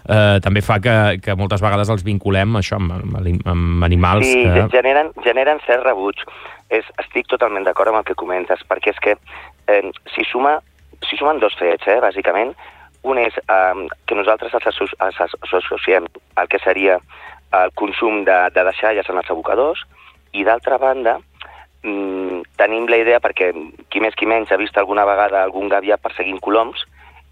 Eh, 0.08 0.38
també 0.44 0.62
fa 0.64 0.78
que, 0.82 0.96
que 1.24 1.36
moltes 1.38 1.62
vegades 1.64 1.90
els 1.92 2.04
vinculem 2.06 2.56
això 2.60 2.78
amb, 2.80 2.96
amb, 2.96 3.46
amb 3.48 3.86
animals 3.86 4.26
sí, 4.26 4.42
que... 4.46 4.66
generen, 4.72 5.12
generen 5.26 5.62
cert 5.66 5.84
rebuig. 5.86 6.24
És, 6.70 6.86
estic 7.02 7.26
totalment 7.26 7.64
d'acord 7.66 7.90
amb 7.90 8.00
el 8.00 8.06
que 8.06 8.18
comentes, 8.18 8.60
perquè 8.70 8.92
és 8.94 9.00
que 9.02 9.16
eh, 9.66 9.82
si, 10.14 10.26
suma, 10.28 10.60
si 11.08 11.18
sumen 11.18 11.40
dos 11.42 11.56
fets, 11.58 11.88
eh, 11.90 11.98
bàsicament, 12.02 12.54
un 13.02 13.18
és 13.18 13.34
eh, 13.42 13.86
que 14.06 14.18
nosaltres 14.18 14.54
els, 14.54 14.94
els 15.00 15.56
associem 15.58 16.06
al 16.38 16.50
que 16.52 16.60
seria 16.62 17.00
el 17.58 17.72
consum 17.74 18.22
de, 18.24 18.36
de 18.54 18.64
deixalles 18.68 19.08
en 19.10 19.18
els 19.18 19.32
abocadors, 19.32 19.82
i 20.32 20.44
d'altra 20.46 20.78
banda, 20.78 21.16
mm, 21.82 22.42
tenim 22.60 22.86
la 22.88 23.00
idea, 23.02 23.18
perquè 23.18 23.50
qui 23.90 24.02
més 24.02 24.14
qui 24.14 24.28
menys 24.30 24.52
ha 24.52 24.60
vist 24.60 24.78
alguna 24.78 25.06
vegada 25.08 25.42
algun 25.42 25.68
gavià 25.72 25.98
perseguint 25.98 26.38
coloms, 26.44 26.84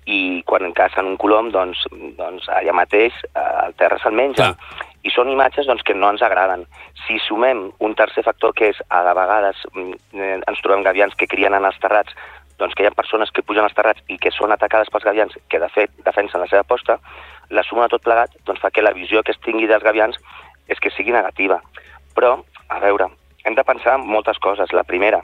i 0.08 0.42
quan 0.48 0.72
cacen 0.72 1.06
un 1.10 1.18
colom, 1.20 1.50
doncs, 1.52 1.84
doncs 2.16 2.48
allà 2.56 2.72
mateix 2.76 3.16
eh, 3.28 3.48
el 3.66 3.76
terra 3.80 3.98
se'l 4.00 4.16
menja. 4.16 4.54
Clar. 4.54 4.86
I 5.04 5.12
són 5.14 5.28
imatges 5.30 5.68
doncs, 5.68 5.84
que 5.86 5.94
no 5.94 6.08
ens 6.10 6.24
agraden. 6.24 6.64
Si 7.04 7.20
sumem 7.22 7.66
un 7.84 7.94
tercer 7.96 8.24
factor 8.26 8.54
que 8.56 8.72
és, 8.72 8.80
a 8.88 9.02
vegades, 9.06 9.60
mm, 9.74 10.00
eh, 10.16 10.38
ens 10.40 10.64
trobem 10.64 10.82
gavians 10.86 11.14
que 11.14 11.28
crien 11.30 11.54
en 11.54 11.68
els 11.68 11.78
terrats, 11.82 12.16
doncs 12.58 12.74
que 12.74 12.82
hi 12.82 12.88
ha 12.88 12.96
persones 12.96 13.30
que 13.30 13.44
pugen 13.46 13.68
als 13.68 13.76
terrats 13.76 14.02
i 14.10 14.18
que 14.18 14.32
són 14.34 14.52
atacades 14.52 14.90
pels 14.90 15.06
gavians, 15.06 15.36
que 15.48 15.60
de 15.62 15.68
fet 15.76 15.92
defensen 16.08 16.42
la 16.42 16.48
seva 16.50 16.64
posta, 16.66 16.98
la 17.50 17.62
suma 17.62 17.86
de 17.86 17.94
tot 17.94 18.04
plegat 18.04 18.34
doncs, 18.48 18.60
fa 18.64 18.72
que 18.72 18.82
la 18.82 18.96
visió 18.96 19.22
que 19.22 19.36
es 19.36 19.40
tingui 19.44 19.68
dels 19.70 19.84
gavians 19.84 20.18
és 20.68 20.80
que 20.80 20.90
sigui 20.90 21.14
negativa. 21.14 21.60
Però, 22.16 22.38
a 22.68 22.80
veure, 22.82 23.12
hem 23.44 23.54
de 23.54 23.64
pensar 23.64 23.98
en 23.98 24.08
moltes 24.08 24.40
coses. 24.42 24.72
La 24.72 24.84
primera 24.88 25.22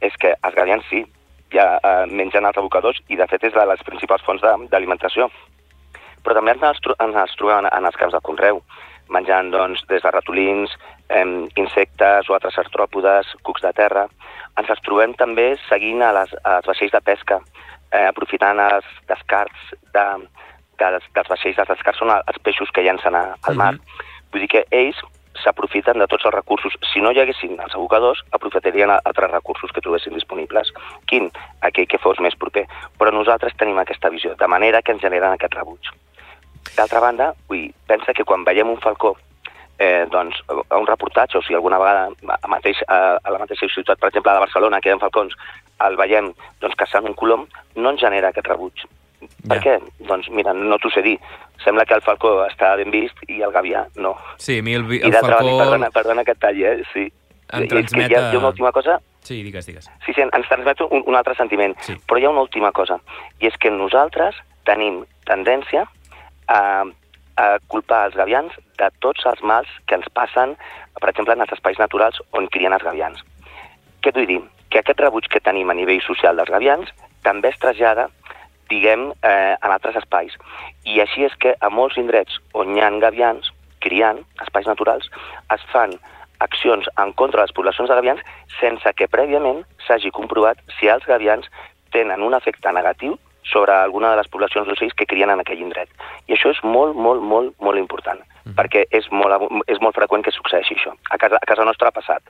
és 0.00 0.16
que 0.18 0.34
els 0.34 0.56
gavians 0.56 0.88
sí, 0.90 1.04
ja 1.52 1.78
eh, 1.82 2.06
mengen 2.10 2.46
els 2.48 2.56
abocadors 2.58 3.00
i 3.08 3.16
de 3.16 3.26
fet 3.30 3.44
és 3.44 3.52
de 3.54 3.66
les 3.66 3.82
principals 3.86 4.22
fonts 4.26 4.42
de- 4.42 4.68
d'alimentació. 4.70 5.28
Però 6.22 6.34
també 6.34 6.52
ens 6.52 6.62
ens 6.62 7.16
els 7.16 7.36
trobem 7.36 7.66
en 7.66 7.84
els 7.86 7.96
camps 7.96 8.14
de 8.14 8.20
conreu, 8.20 8.62
menjant 9.08 9.50
doncs, 9.50 9.82
des 9.88 10.02
de 10.02 10.10
ratolins, 10.10 10.74
eh, 11.08 11.24
insectes 11.56 12.30
o 12.30 12.34
altres 12.34 12.58
artròpodes, 12.58 13.26
cucs 13.42 13.62
de 13.62 13.72
terra. 13.72 14.06
Ens 14.58 14.70
els 14.70 14.80
trobem 14.82 15.14
també 15.14 15.56
seguint 15.68 16.02
a 16.02 16.12
les, 16.12 16.34
als 16.44 16.66
vaixells 16.66 16.92
de 16.92 17.00
pesca, 17.00 17.40
eh, 17.92 18.06
aprofitant 18.06 18.60
els 18.60 18.84
descarts 19.08 19.74
de, 19.92 20.06
dels, 20.78 21.04
dels 21.14 21.28
vaixells. 21.28 21.58
Els 21.58 21.68
descarts 21.68 21.98
són 21.98 22.10
els 22.10 22.38
peixos 22.42 22.70
que 22.70 22.84
llancen 22.84 23.14
a, 23.14 23.34
al 23.48 23.54
mar. 23.58 23.74
Vull 24.32 24.40
dir 24.46 24.48
que 24.48 24.64
ells 24.70 25.00
s'aprofiten 25.40 25.98
de 25.98 26.06
tots 26.10 26.26
els 26.28 26.34
recursos. 26.34 26.76
Si 26.92 27.00
no 27.00 27.12
hi 27.12 27.20
haguessin 27.22 27.58
els 27.58 27.74
abocadors, 27.74 28.22
aprofitarien 28.36 28.92
altres 28.94 29.30
recursos 29.30 29.72
que 29.72 29.80
trobessin 29.80 30.14
disponibles. 30.18 30.72
Quin? 31.08 31.30
Aquell 31.60 31.88
que 31.88 32.00
fos 32.02 32.20
més 32.20 32.36
proper. 32.36 32.66
Però 32.98 33.12
nosaltres 33.14 33.56
tenim 33.58 33.78
aquesta 33.80 34.12
visió, 34.12 34.36
de 34.38 34.48
manera 34.48 34.82
que 34.82 34.92
ens 34.92 35.02
generen 35.02 35.34
aquest 35.34 35.56
rebuig. 35.58 35.92
D'altra 36.76 37.00
banda, 37.00 37.32
dir, 37.50 37.68
pensa 37.88 38.14
que 38.14 38.24
quan 38.24 38.44
veiem 38.44 38.70
un 38.70 38.80
falcó 38.80 39.16
eh, 39.78 40.06
doncs, 40.10 40.38
a 40.48 40.78
un 40.78 40.86
reportatge, 40.86 41.38
o 41.38 41.42
si 41.42 41.54
alguna 41.54 41.78
vegada 41.78 42.08
a, 42.38 42.48
mateix, 42.48 42.82
a, 42.86 43.18
a 43.18 43.34
la 43.34 43.42
mateixa 43.42 43.68
ciutat, 43.72 43.98
per 43.98 44.12
exemple, 44.12 44.32
de 44.32 44.44
Barcelona, 44.46 44.80
que 44.80 44.92
hi 44.92 44.94
ha 44.94 45.02
falcons, 45.02 45.34
el 45.86 45.98
veiem 45.98 46.32
doncs, 46.62 46.78
caçant 46.78 47.08
un 47.08 47.18
colom, 47.18 47.48
no 47.76 47.94
ens 47.94 48.04
genera 48.04 48.30
aquest 48.30 48.50
rebuig. 48.52 48.86
Per 49.48 49.58
Ja. 49.58 49.62
què? 49.62 49.78
Doncs 50.08 50.28
mira, 50.30 50.52
no 50.54 50.78
t'ho 50.78 50.90
sé 50.90 51.02
dir. 51.02 51.18
Sembla 51.64 51.84
que 51.86 51.94
el 51.94 52.02
falcó 52.02 52.46
està 52.46 52.74
ben 52.76 52.90
vist 52.90 53.16
i 53.28 53.40
el 53.42 53.52
gavià 53.52 53.86
no. 53.96 54.16
Sí, 54.36 54.58
a 54.58 54.62
mi 54.62 54.74
el, 54.74 54.86
I 54.92 55.00
el 55.02 55.12
banda, 55.12 55.36
falcó... 55.38 55.48
i 55.48 55.58
perdona, 55.58 55.90
perdona 55.90 56.24
que 56.24 56.32
et 56.32 56.38
talli, 56.42 56.64
eh? 56.64 56.82
Sí. 56.92 57.06
Em 57.52 57.64
I 57.64 57.68
que 57.68 57.74
hi 57.76 57.78
ha, 57.78 57.86
transmet, 57.86 58.10
hi 58.10 58.14
ha 58.16 58.38
una 58.38 58.48
última 58.48 58.72
cosa 58.72 58.98
Sí, 59.22 59.42
digues, 59.42 59.66
digues. 59.66 59.88
Sí, 60.04 60.12
sí, 60.14 60.20
ens 60.20 60.48
transmet 60.48 60.80
un, 60.82 61.04
un 61.06 61.14
altre 61.14 61.36
sentiment. 61.38 61.76
Sí. 61.86 61.94
Però 62.10 62.18
hi 62.18 62.24
ha 62.26 62.30
una 62.32 62.42
última 62.42 62.72
cosa, 62.74 62.98
i 63.38 63.46
és 63.46 63.58
que 63.62 63.70
nosaltres 63.70 64.34
tenim 64.66 65.04
tendència 65.28 65.84
a, 66.50 66.62
a 67.38 67.46
culpar 67.70 68.06
els 68.08 68.16
gavians 68.18 68.56
de 68.80 68.88
tots 69.04 69.24
els 69.30 69.42
mals 69.46 69.70
que 69.86 69.94
ens 69.94 70.08
passen, 70.12 70.56
per 70.98 71.12
exemple, 71.12 71.36
en 71.38 71.44
els 71.46 71.54
espais 71.54 71.78
naturals 71.78 72.18
on 72.32 72.50
crien 72.50 72.74
els 72.74 72.82
gavians. 72.82 73.22
Què 74.02 74.10
vull 74.16 74.26
dir? 74.26 74.40
Que 74.74 74.82
aquest 74.82 74.98
rebuig 75.00 75.28
que 75.30 75.40
tenim 75.40 75.70
a 75.70 75.78
nivell 75.78 76.02
social 76.02 76.36
dels 76.36 76.50
gavians 76.50 76.90
també 77.22 77.52
es 77.52 77.58
trasllada, 77.62 78.08
diguem, 78.70 79.10
eh, 79.22 79.56
en 79.60 79.70
altres 79.70 79.96
espais. 79.96 80.36
I 80.84 81.00
així 81.00 81.24
és 81.24 81.34
que 81.38 81.56
a 81.60 81.70
molts 81.70 81.98
indrets 81.98 82.38
on 82.54 82.76
hi 82.76 82.80
ha 82.80 82.90
gavians 83.02 83.50
criant, 83.80 84.22
espais 84.42 84.66
naturals, 84.66 85.10
es 85.54 85.62
fan 85.72 85.96
accions 86.42 86.88
en 86.98 87.12
contra 87.12 87.40
de 87.40 87.46
les 87.46 87.54
poblacions 87.54 87.88
de 87.88 87.94
gavians 87.94 88.22
sense 88.60 88.94
que 88.98 89.10
prèviament 89.10 89.62
s'hagi 89.86 90.10
comprovat 90.10 90.58
si 90.78 90.90
els 90.90 91.04
gavians 91.06 91.46
tenen 91.94 92.22
un 92.22 92.34
efecte 92.34 92.72
negatiu 92.72 93.18
sobre 93.52 93.74
alguna 93.74 94.10
de 94.10 94.20
les 94.20 94.28
poblacions 94.28 94.66
d'ocells 94.66 94.94
que 94.94 95.06
crien 95.06 95.30
en 95.30 95.42
aquell 95.42 95.60
indret. 95.60 95.90
I 96.28 96.36
això 96.36 96.52
és 96.54 96.62
molt, 96.62 96.96
molt, 96.96 97.22
molt, 97.22 97.54
molt 97.60 97.78
important, 97.78 98.22
perquè 98.58 98.86
és 98.90 99.08
molt, 99.10 99.50
és 99.66 99.80
molt 99.82 99.98
freqüent 99.98 100.24
que 100.24 100.34
succeeixi 100.34 100.78
això. 100.78 100.94
A 101.10 101.18
casa, 101.18 101.40
a 101.42 101.48
casa 101.48 101.66
nostra 101.66 101.90
ha 101.90 101.98
passat. 101.98 102.22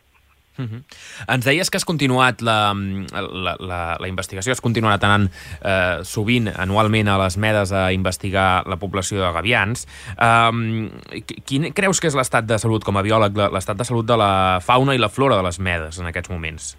Uh 0.58 0.64
-huh. 0.64 0.82
Ens 1.28 1.44
deies 1.44 1.70
que 1.70 1.76
has 1.76 1.84
continuat 1.84 2.42
la, 2.42 2.74
la, 3.12 3.56
la, 3.58 3.96
la 4.00 4.08
investigació, 4.08 4.52
has 4.52 4.60
continuat 4.60 5.02
anant 5.04 5.30
eh, 5.64 6.04
sovint, 6.04 6.48
anualment, 6.48 7.08
a 7.08 7.18
les 7.24 7.36
medes 7.38 7.72
a 7.72 7.92
investigar 7.92 8.66
la 8.66 8.76
població 8.76 9.20
de 9.20 9.32
gavians. 9.32 9.88
Um, 10.20 10.90
quin 11.46 11.72
creus 11.72 12.00
que 12.00 12.08
és 12.08 12.14
l'estat 12.14 12.44
de 12.44 12.58
salut, 12.58 12.84
com 12.84 12.96
a 12.96 13.02
biòleg, 13.02 13.32
l'estat 13.52 13.76
de 13.76 13.84
salut 13.84 14.06
de 14.06 14.16
la 14.16 14.60
fauna 14.60 14.94
i 14.94 14.98
la 14.98 15.08
flora 15.08 15.36
de 15.36 15.42
les 15.42 15.58
medes 15.58 15.98
en 15.98 16.06
aquests 16.06 16.30
moments? 16.30 16.76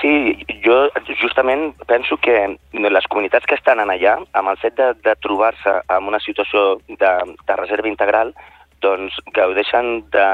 Sí, 0.00 0.44
jo 0.64 0.90
justament 1.20 1.74
penso 1.86 2.16
que 2.16 2.58
les 2.72 3.06
comunitats 3.06 3.46
que 3.46 3.54
estan 3.54 3.78
allà, 3.78 4.16
amb 4.32 4.48
el 4.48 4.56
fet 4.56 4.74
de, 4.76 4.94
de 5.04 5.14
trobar-se 5.22 5.82
en 5.88 6.08
una 6.08 6.18
situació 6.18 6.80
de, 6.88 7.12
de 7.46 7.56
reserva 7.56 7.88
integral, 7.88 8.34
doncs 8.80 9.14
gaudeixen 9.32 10.02
de 10.10 10.26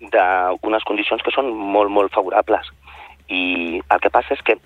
d'unes 0.00 0.84
condicions 0.86 1.22
que 1.24 1.34
són 1.34 1.50
molt, 1.52 1.90
molt 1.90 2.14
favorables. 2.14 2.70
I 3.28 3.80
el 3.80 4.00
que 4.00 4.12
passa 4.12 4.34
és 4.34 4.44
que 4.44 4.58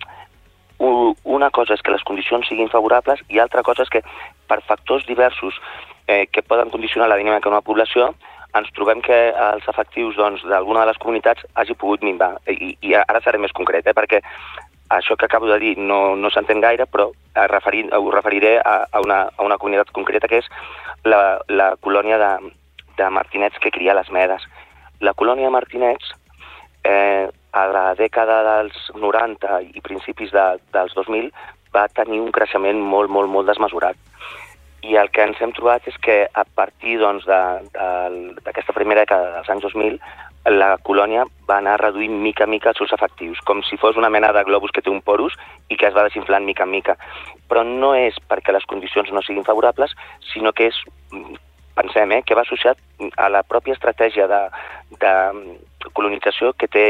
una 0.83 1.51
cosa 1.51 1.75
és 1.75 1.83
que 1.83 1.93
les 1.95 2.03
condicions 2.03 2.47
siguin 2.49 2.71
favorables 2.71 3.21
i 3.31 3.39
altra 3.39 3.63
cosa 3.63 3.85
és 3.87 3.91
que 3.91 4.03
per 4.51 4.63
factors 4.67 5.07
diversos 5.07 5.59
eh, 6.07 6.27
que 6.27 6.43
poden 6.43 6.71
condicionar 6.71 7.09
la 7.09 7.19
dinàmica 7.21 7.49
d'una 7.49 7.63
població 7.63 8.11
ens 8.59 8.69
trobem 8.77 9.01
que 9.01 9.19
els 9.31 9.69
efectius 9.69 10.19
doncs, 10.19 10.43
d'alguna 10.45 10.83
de 10.83 10.91
les 10.91 10.99
comunitats 11.01 11.47
hagi 11.55 11.77
pogut 11.79 12.03
minvar. 12.05 12.35
I, 12.51 12.75
i 12.83 12.95
ara 12.99 13.23
seré 13.25 13.39
més 13.41 13.55
concret, 13.57 13.87
eh, 13.87 13.95
perquè 13.97 14.21
això 14.93 15.17
que 15.17 15.25
acabo 15.25 15.47
de 15.49 15.59
dir 15.63 15.77
no, 15.79 16.17
no 16.17 16.31
s'entén 16.31 16.61
gaire, 16.61 16.85
però 16.87 17.09
referir, 17.49 17.87
ho 17.97 18.11
referiré 18.13 18.59
a, 18.61 18.83
a, 18.91 19.01
una, 19.01 19.23
a 19.37 19.47
una 19.47 19.57
comunitat 19.57 19.93
concreta 19.97 20.29
que 20.29 20.43
és 20.43 20.51
la, 21.09 21.41
la 21.49 21.73
colònia 21.81 22.19
de, 22.21 22.33
de 22.99 23.09
martinets 23.11 23.59
que 23.63 23.73
cria 23.73 23.97
les 23.97 24.11
medes. 24.13 24.45
La 25.03 25.15
colònia 25.19 25.51
martinets 25.51 26.13
eh, 26.85 27.29
a 27.53 27.67
la 27.69 27.87
dècada 27.99 28.41
dels 28.47 28.79
90 28.97 29.61
i 29.77 29.83
principis 29.85 30.33
de, 30.33 30.47
dels 30.75 30.95
2000 30.97 31.29
va 31.75 31.89
tenir 31.93 32.21
un 32.21 32.33
creixement 32.33 32.81
molt, 32.81 33.11
molt, 33.11 33.31
molt 33.33 33.49
desmesurat. 33.49 33.97
I 34.83 34.97
el 34.99 35.13
que 35.15 35.23
ens 35.23 35.39
hem 35.41 35.53
trobat 35.55 35.87
és 35.87 35.97
que 36.03 36.25
a 36.27 36.45
partir 36.45 36.99
d'aquesta 36.99 37.29
doncs, 37.31 38.47
de, 38.47 38.75
primera 38.75 39.05
dècada 39.05 39.37
dels 39.37 39.51
anys 39.53 39.67
2000 39.69 39.99
la 40.51 40.77
colònia 40.83 41.23
va 41.47 41.61
anar 41.61 41.77
reduint 41.79 42.17
mica 42.19 42.49
en 42.49 42.51
mica 42.51 42.73
els 42.73 42.81
seus 42.81 42.93
efectius, 42.97 43.39
com 43.47 43.63
si 43.63 43.77
fos 43.79 43.97
una 43.97 44.11
mena 44.11 44.33
de 44.35 44.43
globus 44.43 44.73
que 44.75 44.83
té 44.83 44.91
un 44.91 45.01
porus 45.01 45.37
i 45.69 45.77
que 45.77 45.87
es 45.87 45.95
va 45.95 46.03
desinflant 46.09 46.45
mica 46.45 46.67
en 46.67 46.73
mica. 46.73 46.97
Però 47.49 47.63
no 47.63 47.95
és 47.95 48.19
perquè 48.29 48.53
les 48.53 48.67
condicions 48.67 49.13
no 49.13 49.23
siguin 49.23 49.47
favorables, 49.47 49.95
sinó 50.33 50.53
que 50.53 50.67
és, 50.67 50.81
mm, 51.13 51.39
pensem, 51.77 52.13
eh, 52.13 52.23
que 52.27 52.35
va 52.35 52.43
associat 52.43 52.77
a 53.17 53.29
la 53.29 53.45
pròpia 53.45 53.75
estratègia 53.75 54.27
de, 54.27 54.49
de 55.01 55.15
colonització 55.93 56.53
que 56.59 56.69
té 56.71 56.85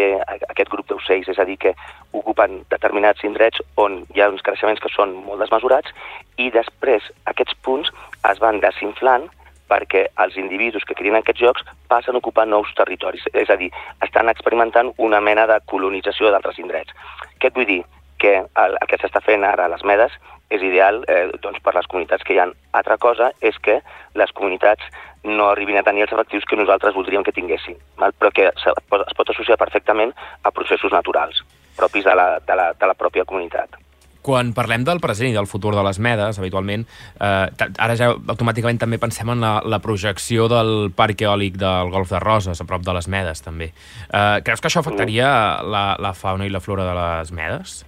aquest 0.48 0.70
grup 0.70 0.88
d'ocells, 0.88 1.28
és 1.28 1.38
a 1.38 1.46
dir, 1.48 1.58
que 1.58 1.74
ocupen 2.12 2.62
determinats 2.70 3.24
indrets 3.24 3.62
on 3.80 4.02
hi 4.14 4.22
ha 4.22 4.30
uns 4.32 4.44
creixements 4.46 4.82
que 4.82 4.92
són 4.92 5.14
molt 5.26 5.42
desmesurats 5.42 5.92
i 6.40 6.50
després 6.54 7.06
aquests 7.30 7.56
punts 7.64 7.92
es 8.30 8.42
van 8.42 8.60
desinflant 8.60 9.28
perquè 9.72 10.04
els 10.20 10.36
individus 10.36 10.84
que 10.84 10.96
crien 10.98 11.16
aquests 11.16 11.40
jocs 11.40 11.64
passen 11.88 12.16
a 12.16 12.20
ocupar 12.20 12.44
nous 12.46 12.68
territoris, 12.76 13.24
és 13.32 13.48
a 13.50 13.56
dir, 13.56 13.70
estan 14.04 14.28
experimentant 14.28 14.92
una 14.98 15.20
mena 15.24 15.46
de 15.48 15.58
colonització 15.70 16.30
d'altres 16.30 16.60
indrets. 16.60 16.92
Què 17.40 17.48
et 17.48 17.56
vull 17.56 17.68
dir? 17.70 17.80
Que 18.20 18.34
el, 18.42 18.76
el 18.76 18.90
que 18.90 19.00
s'està 19.00 19.22
fent 19.24 19.46
ara 19.48 19.66
a 19.66 19.72
les 19.72 19.84
medes 19.88 20.12
és 20.52 20.60
ideal 20.60 21.00
eh, 21.08 21.30
doncs 21.40 21.62
per 21.64 21.72
les 21.74 21.88
comunitats 21.88 22.26
que 22.26 22.36
hi 22.36 22.42
ha. 22.42 22.50
Altra 22.76 22.98
cosa 23.00 23.32
és 23.40 23.56
que 23.64 23.80
les 24.20 24.34
comunitats 24.36 24.84
no 25.24 25.50
arribin 25.50 25.78
a 25.78 25.84
tenir 25.86 26.06
els 26.06 26.12
efectius 26.12 26.44
que 26.48 26.58
nosaltres 26.58 26.94
voldríem 26.94 27.22
que 27.22 27.34
tinguessin, 27.34 27.76
val? 27.98 28.14
però 28.18 28.32
que 28.34 28.48
es 28.50 29.16
pot 29.16 29.30
associar 29.30 29.58
perfectament 29.58 30.14
a 30.42 30.50
processos 30.50 30.92
naturals 30.92 31.44
propis 31.76 32.04
de 32.04 32.14
la, 32.14 32.40
de 32.40 32.56
la, 32.56 32.72
de 32.78 32.86
la 32.86 32.94
pròpia 32.98 33.24
comunitat. 33.24 33.78
Quan 34.22 34.52
parlem 34.54 34.84
del 34.86 35.00
present 35.02 35.32
i 35.32 35.34
del 35.34 35.48
futur 35.50 35.72
de 35.74 35.82
les 35.82 35.98
medes, 35.98 36.38
habitualment, 36.38 36.84
eh, 37.18 37.70
ara 37.82 37.96
ja 37.98 38.12
automàticament 38.14 38.78
també 38.78 39.00
pensem 39.02 39.32
en 39.34 39.42
la, 39.42 39.56
la 39.66 39.80
projecció 39.82 40.46
del 40.50 40.92
parc 40.94 41.24
eòlic 41.26 41.58
del 41.58 41.90
Golf 41.90 42.12
de 42.12 42.20
Roses, 42.22 42.60
a 42.62 42.66
prop 42.68 42.84
de 42.86 42.94
les 42.94 43.08
medes, 43.10 43.42
també. 43.42 43.72
Eh, 44.06 44.38
creus 44.46 44.62
que 44.62 44.70
això 44.70 44.84
afectaria 44.84 45.26
la, 45.66 45.96
la 45.98 46.14
fauna 46.14 46.46
i 46.46 46.54
la 46.54 46.62
flora 46.62 46.86
de 46.86 46.94
les 47.00 47.34
medes? 47.34 47.80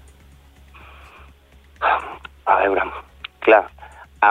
A 1.85 2.59
veure, 2.65 2.89
clar, 3.47 3.63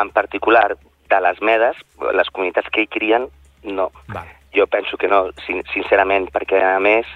en 0.01 0.11
particular 0.11 0.73
de 1.13 1.19
les 1.21 1.41
medes, 1.41 1.77
les 2.17 2.31
comunitats 2.33 2.69
que 2.73 2.83
hi 2.83 2.89
crien, 2.91 3.29
no. 3.63 3.91
Val. 4.13 4.29
Jo 4.53 4.67
penso 4.67 4.97
que 4.97 5.09
no, 5.09 5.27
sin 5.47 5.63
sincerament, 5.73 6.27
perquè 6.33 6.59
a 6.61 6.79
més 6.83 7.09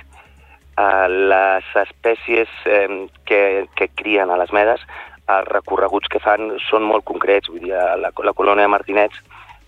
eh, 0.77 1.07
les 1.09 1.75
espècies 1.83 2.49
eh, 2.65 3.05
que, 3.25 3.41
que 3.77 3.89
crien 3.99 4.31
a 4.33 4.39
les 4.41 4.53
medes, 4.53 4.81
els 5.27 5.49
recorreguts 5.51 6.07
que 6.09 6.23
fan 6.23 6.53
són 6.69 6.85
molt 6.87 7.05
concrets, 7.05 7.49
vull 7.51 7.65
dir, 7.65 7.75
la, 7.75 8.13
la 8.13 8.33
colònia 8.37 8.65
de 8.65 8.71
martinets 8.71 9.19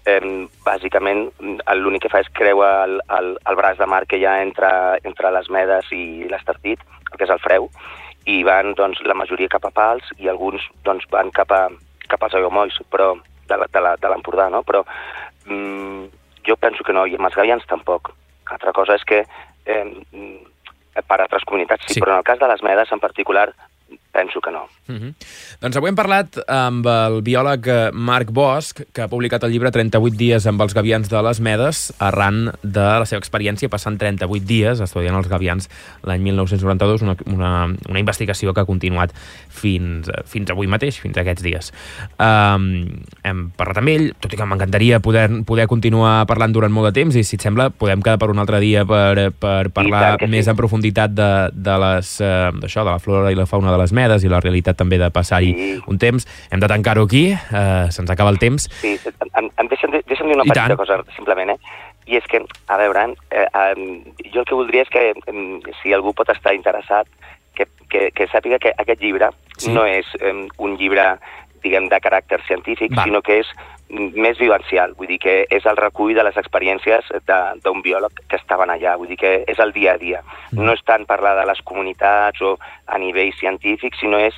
eh, 0.07 0.47
bàsicament 0.65 1.27
l'únic 1.75 2.05
que 2.05 2.11
fa 2.11 2.23
és 2.23 2.31
creure 2.35 2.69
el, 2.85 2.99
el, 3.17 3.33
el 3.49 3.59
braç 3.59 3.79
de 3.79 3.87
mar 3.89 4.05
que 4.07 4.19
hi 4.19 4.25
ha 4.25 4.39
entre, 4.43 4.71
entre 5.03 5.33
les 5.35 5.49
medes 5.51 5.91
i 5.95 6.29
l'estartit, 6.31 6.83
que 7.11 7.25
és 7.25 7.33
el 7.33 7.41
freu, 7.43 7.69
i 8.29 8.41
van 8.47 8.73
doncs, 8.77 9.01
la 9.07 9.17
majoria 9.17 9.51
cap 9.51 9.65
a 9.65 9.73
pals 9.73 10.13
i 10.17 10.29
alguns 10.29 10.65
doncs, 10.85 11.07
van 11.11 11.31
cap 11.35 11.51
a, 11.55 11.65
cap 12.09 12.23
als 12.23 12.37
aiguamolls, 12.37 12.79
però 12.91 13.13
de 13.49 14.11
l'Empordà, 14.11 14.49
no? 14.53 14.63
Però 14.63 14.83
mm, 15.45 16.05
jo 16.47 16.55
penso 16.57 16.83
que 16.83 16.93
no, 16.93 17.05
i 17.05 17.17
amb 17.17 17.29
els 17.29 17.35
gavians 17.35 17.65
tampoc. 17.69 18.13
Altra 18.49 18.73
cosa 18.73 18.95
és 18.97 19.03
que 19.05 19.23
eh, 19.65 19.83
mm, 19.85 20.37
per 21.07 21.19
altres 21.21 21.45
comunitats 21.45 21.85
Sí. 21.87 21.95
sí, 21.95 22.01
però 22.01 22.13
en 22.13 22.23
el 22.23 22.27
cas 22.27 22.39
de 22.39 22.47
les 22.47 22.63
medes 22.63 22.91
en 22.91 22.99
particular 22.99 23.49
penso 24.19 24.41
que 24.41 24.51
no. 24.51 24.67
Uh 24.89 24.95
-huh. 24.95 25.13
Doncs 25.61 25.77
avui 25.77 25.89
hem 25.89 25.95
parlat 25.95 26.39
amb 26.47 26.85
el 26.85 27.21
biòleg 27.21 27.67
eh, 27.67 27.91
Marc 27.93 28.31
Bosch, 28.31 28.81
que 28.93 29.01
ha 29.01 29.07
publicat 29.07 29.43
el 29.43 29.51
llibre 29.51 29.71
38 29.71 30.17
dies 30.17 30.45
amb 30.47 30.61
els 30.61 30.73
gavians 30.73 31.09
de 31.09 31.21
les 31.21 31.39
Medes, 31.39 31.93
arran 31.99 32.51
de 32.63 32.87
la 33.01 33.05
seva 33.05 33.19
experiència 33.19 33.69
passant 33.69 33.97
38 33.97 34.45
dies 34.45 34.79
estudiant 34.79 35.15
els 35.15 35.27
gavians 35.27 35.69
l'any 36.03 36.21
1992, 36.21 37.01
una, 37.01 37.15
una, 37.25 37.51
una 37.89 37.99
investigació 37.99 38.53
que 38.53 38.61
ha 38.61 38.65
continuat 38.65 39.13
fins, 39.47 40.09
fins 40.25 40.49
avui 40.49 40.67
mateix, 40.67 40.99
fins 40.99 41.17
a 41.17 41.21
aquests 41.21 41.43
dies. 41.43 41.73
Um, 42.19 43.03
hem 43.23 43.51
parlat 43.55 43.77
amb 43.77 43.87
ell, 43.87 44.13
tot 44.19 44.33
i 44.33 44.37
que 44.37 44.45
m'encantaria 44.45 44.99
poder, 44.99 45.43
poder 45.45 45.67
continuar 45.67 46.25
parlant 46.25 46.51
durant 46.51 46.71
molt 46.71 46.89
de 46.89 46.93
temps, 47.01 47.15
i 47.15 47.23
si 47.23 47.35
et 47.35 47.41
sembla 47.41 47.69
podem 47.69 48.01
quedar 48.01 48.17
per 48.17 48.29
un 48.29 48.39
altre 48.39 48.59
dia 48.59 48.85
per, 48.85 49.31
per 49.31 49.69
parlar 49.69 50.01
tant 50.01 50.19
que 50.19 50.25
sí. 50.25 50.31
més 50.31 50.47
en 50.47 50.55
profunditat 50.55 51.13
de, 51.13 51.31
de 51.53 51.77
les, 51.85 52.21
eh, 52.21 52.51
d'això, 52.61 52.83
de 52.83 52.91
la 52.91 52.99
flora 52.99 53.31
i 53.31 53.35
la 53.35 53.45
fauna 53.45 53.71
de 53.71 53.77
les 53.77 53.93
medes 53.93 54.08
i 54.23 54.29
la 54.29 54.39
realitat 54.41 54.77
també 54.77 54.97
de 54.97 55.09
passar-hi 55.11 55.53
Sí. 55.53 55.81
un 55.87 55.97
temps. 55.97 56.25
Hem 56.51 56.59
de 56.59 56.67
tancar-ho 56.67 57.03
aquí, 57.03 57.31
eh, 57.31 57.85
se'ns 57.91 58.09
acaba 58.09 58.29
el 58.29 58.39
temps. 58.39 58.69
Sí, 58.81 58.97
em, 59.35 59.49
em 59.57 59.67
deixa'm, 59.67 59.91
deixa'm 60.05 60.27
dir 60.27 60.35
una 60.35 60.43
I 60.45 60.49
petita 60.49 60.67
tant. 60.67 60.77
cosa, 60.77 61.03
simplement, 61.15 61.49
eh? 61.51 61.57
I 62.07 62.17
és 62.17 62.23
que, 62.25 62.41
a 62.67 62.77
veure, 62.77 63.13
eh, 63.29 63.45
eh, 63.53 64.03
jo 64.33 64.39
el 64.41 64.45
que 64.45 64.55
voldria 64.55 64.81
és 64.81 64.89
que, 64.89 65.11
eh, 65.11 65.73
si 65.83 65.93
algú 65.93 66.13
pot 66.13 66.29
estar 66.29 66.53
interessat, 66.55 67.05
que, 67.53 67.67
que, 67.89 68.11
que 68.15 68.27
sàpiga 68.31 68.57
que 68.57 68.71
aquest 68.77 69.01
llibre 69.01 69.29
Sí. 69.57 69.71
no 69.71 69.85
és 69.85 70.05
eh, 70.21 70.47
un 70.57 70.77
llibre, 70.77 71.17
diguem, 71.61 71.89
de 71.89 71.99
caràcter 71.99 72.41
científic, 72.47 72.95
Va. 72.95 73.03
sinó 73.03 73.21
que 73.21 73.39
és 73.39 73.47
més 73.89 74.37
vivencial, 74.37 74.93
vull 74.93 75.07
dir 75.07 75.17
que 75.19 75.45
és 75.49 75.65
el 75.65 75.77
recull 75.77 76.13
de 76.13 76.23
les 76.23 76.37
experiències 76.37 77.05
de- 77.25 77.59
d'un 77.63 77.81
biòleg 77.81 78.11
que 78.27 78.35
estaven 78.37 78.69
allà, 78.69 78.95
vull 78.97 79.07
dir 79.07 79.17
que 79.17 79.43
és 79.47 79.59
el 79.59 79.73
dia 79.73 79.93
a 79.93 79.97
dia. 79.97 80.21
Mm. 80.51 80.63
No 80.63 80.73
és 80.73 80.83
tant 80.85 81.05
parlar 81.05 81.35
de 81.39 81.45
les 81.45 81.61
comunitats 81.63 82.41
o 82.41 82.57
a 82.85 82.97
nivell 82.97 83.33
científic, 83.33 83.95
sinó 83.99 84.19
és 84.19 84.35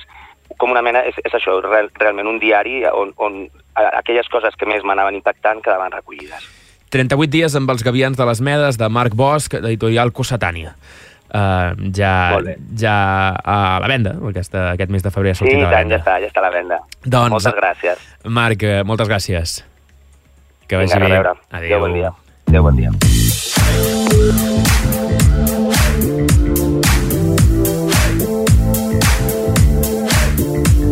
com 0.58 0.70
una 0.70 0.82
mena, 0.82 1.00
és, 1.00 1.14
és 1.24 1.32
això, 1.32 1.60
real, 1.62 1.90
realment 1.94 2.26
un 2.26 2.38
diari 2.38 2.84
on, 2.84 3.12
on 3.16 3.48
aquelles 3.74 4.28
coses 4.28 4.54
que 4.56 4.66
més 4.66 4.84
m'anaven 4.84 5.14
impactant 5.14 5.62
quedaven 5.62 5.92
recollides. 5.92 6.48
38 6.92 7.30
dies 7.32 7.54
amb 7.56 7.70
els 7.72 7.82
gavians 7.82 8.18
de 8.18 8.24
les 8.28 8.40
Medes, 8.44 8.76
de 8.76 8.88
Marc 8.88 9.14
Bosch, 9.16 9.48
d'editorial 9.54 10.12
Cossetània. 10.12 10.74
Uh, 11.32 11.72
ja, 11.96 12.36
ja 12.76 12.94
a 13.32 13.78
la 13.80 13.88
venda, 13.88 14.10
aquesta, 14.28 14.66
aquest 14.74 14.90
mes 14.92 15.02
de 15.02 15.10
febrer 15.10 15.30
ha 15.32 15.34
Sí, 15.34 15.38
sortit 15.46 15.56
i 15.56 15.62
a 15.62 15.64
la 15.64 15.70
tant, 15.70 15.88
ja 15.88 15.96
venda. 15.96 16.00
està, 16.02 16.20
ja 16.20 16.26
està 16.28 16.40
a 16.42 16.44
la 16.44 16.50
venda. 16.50 16.78
Doncs- 17.06 17.30
Moltes 17.30 17.54
gràcies. 17.56 17.96
Marc, 18.28 18.62
eh, 18.68 18.82
moltes 18.84 19.08
gràcies. 19.08 19.64
Que 20.68 20.76
vagi 20.76 20.92
Vinga, 20.92 21.08
bé. 21.08 21.16
Adéu. 21.16 21.34
Adéu, 21.50 21.80
bon 21.80 21.94
dia. 21.94 22.12
Adéu, 22.48 22.62
bon 22.62 22.76
dia. 22.76 22.90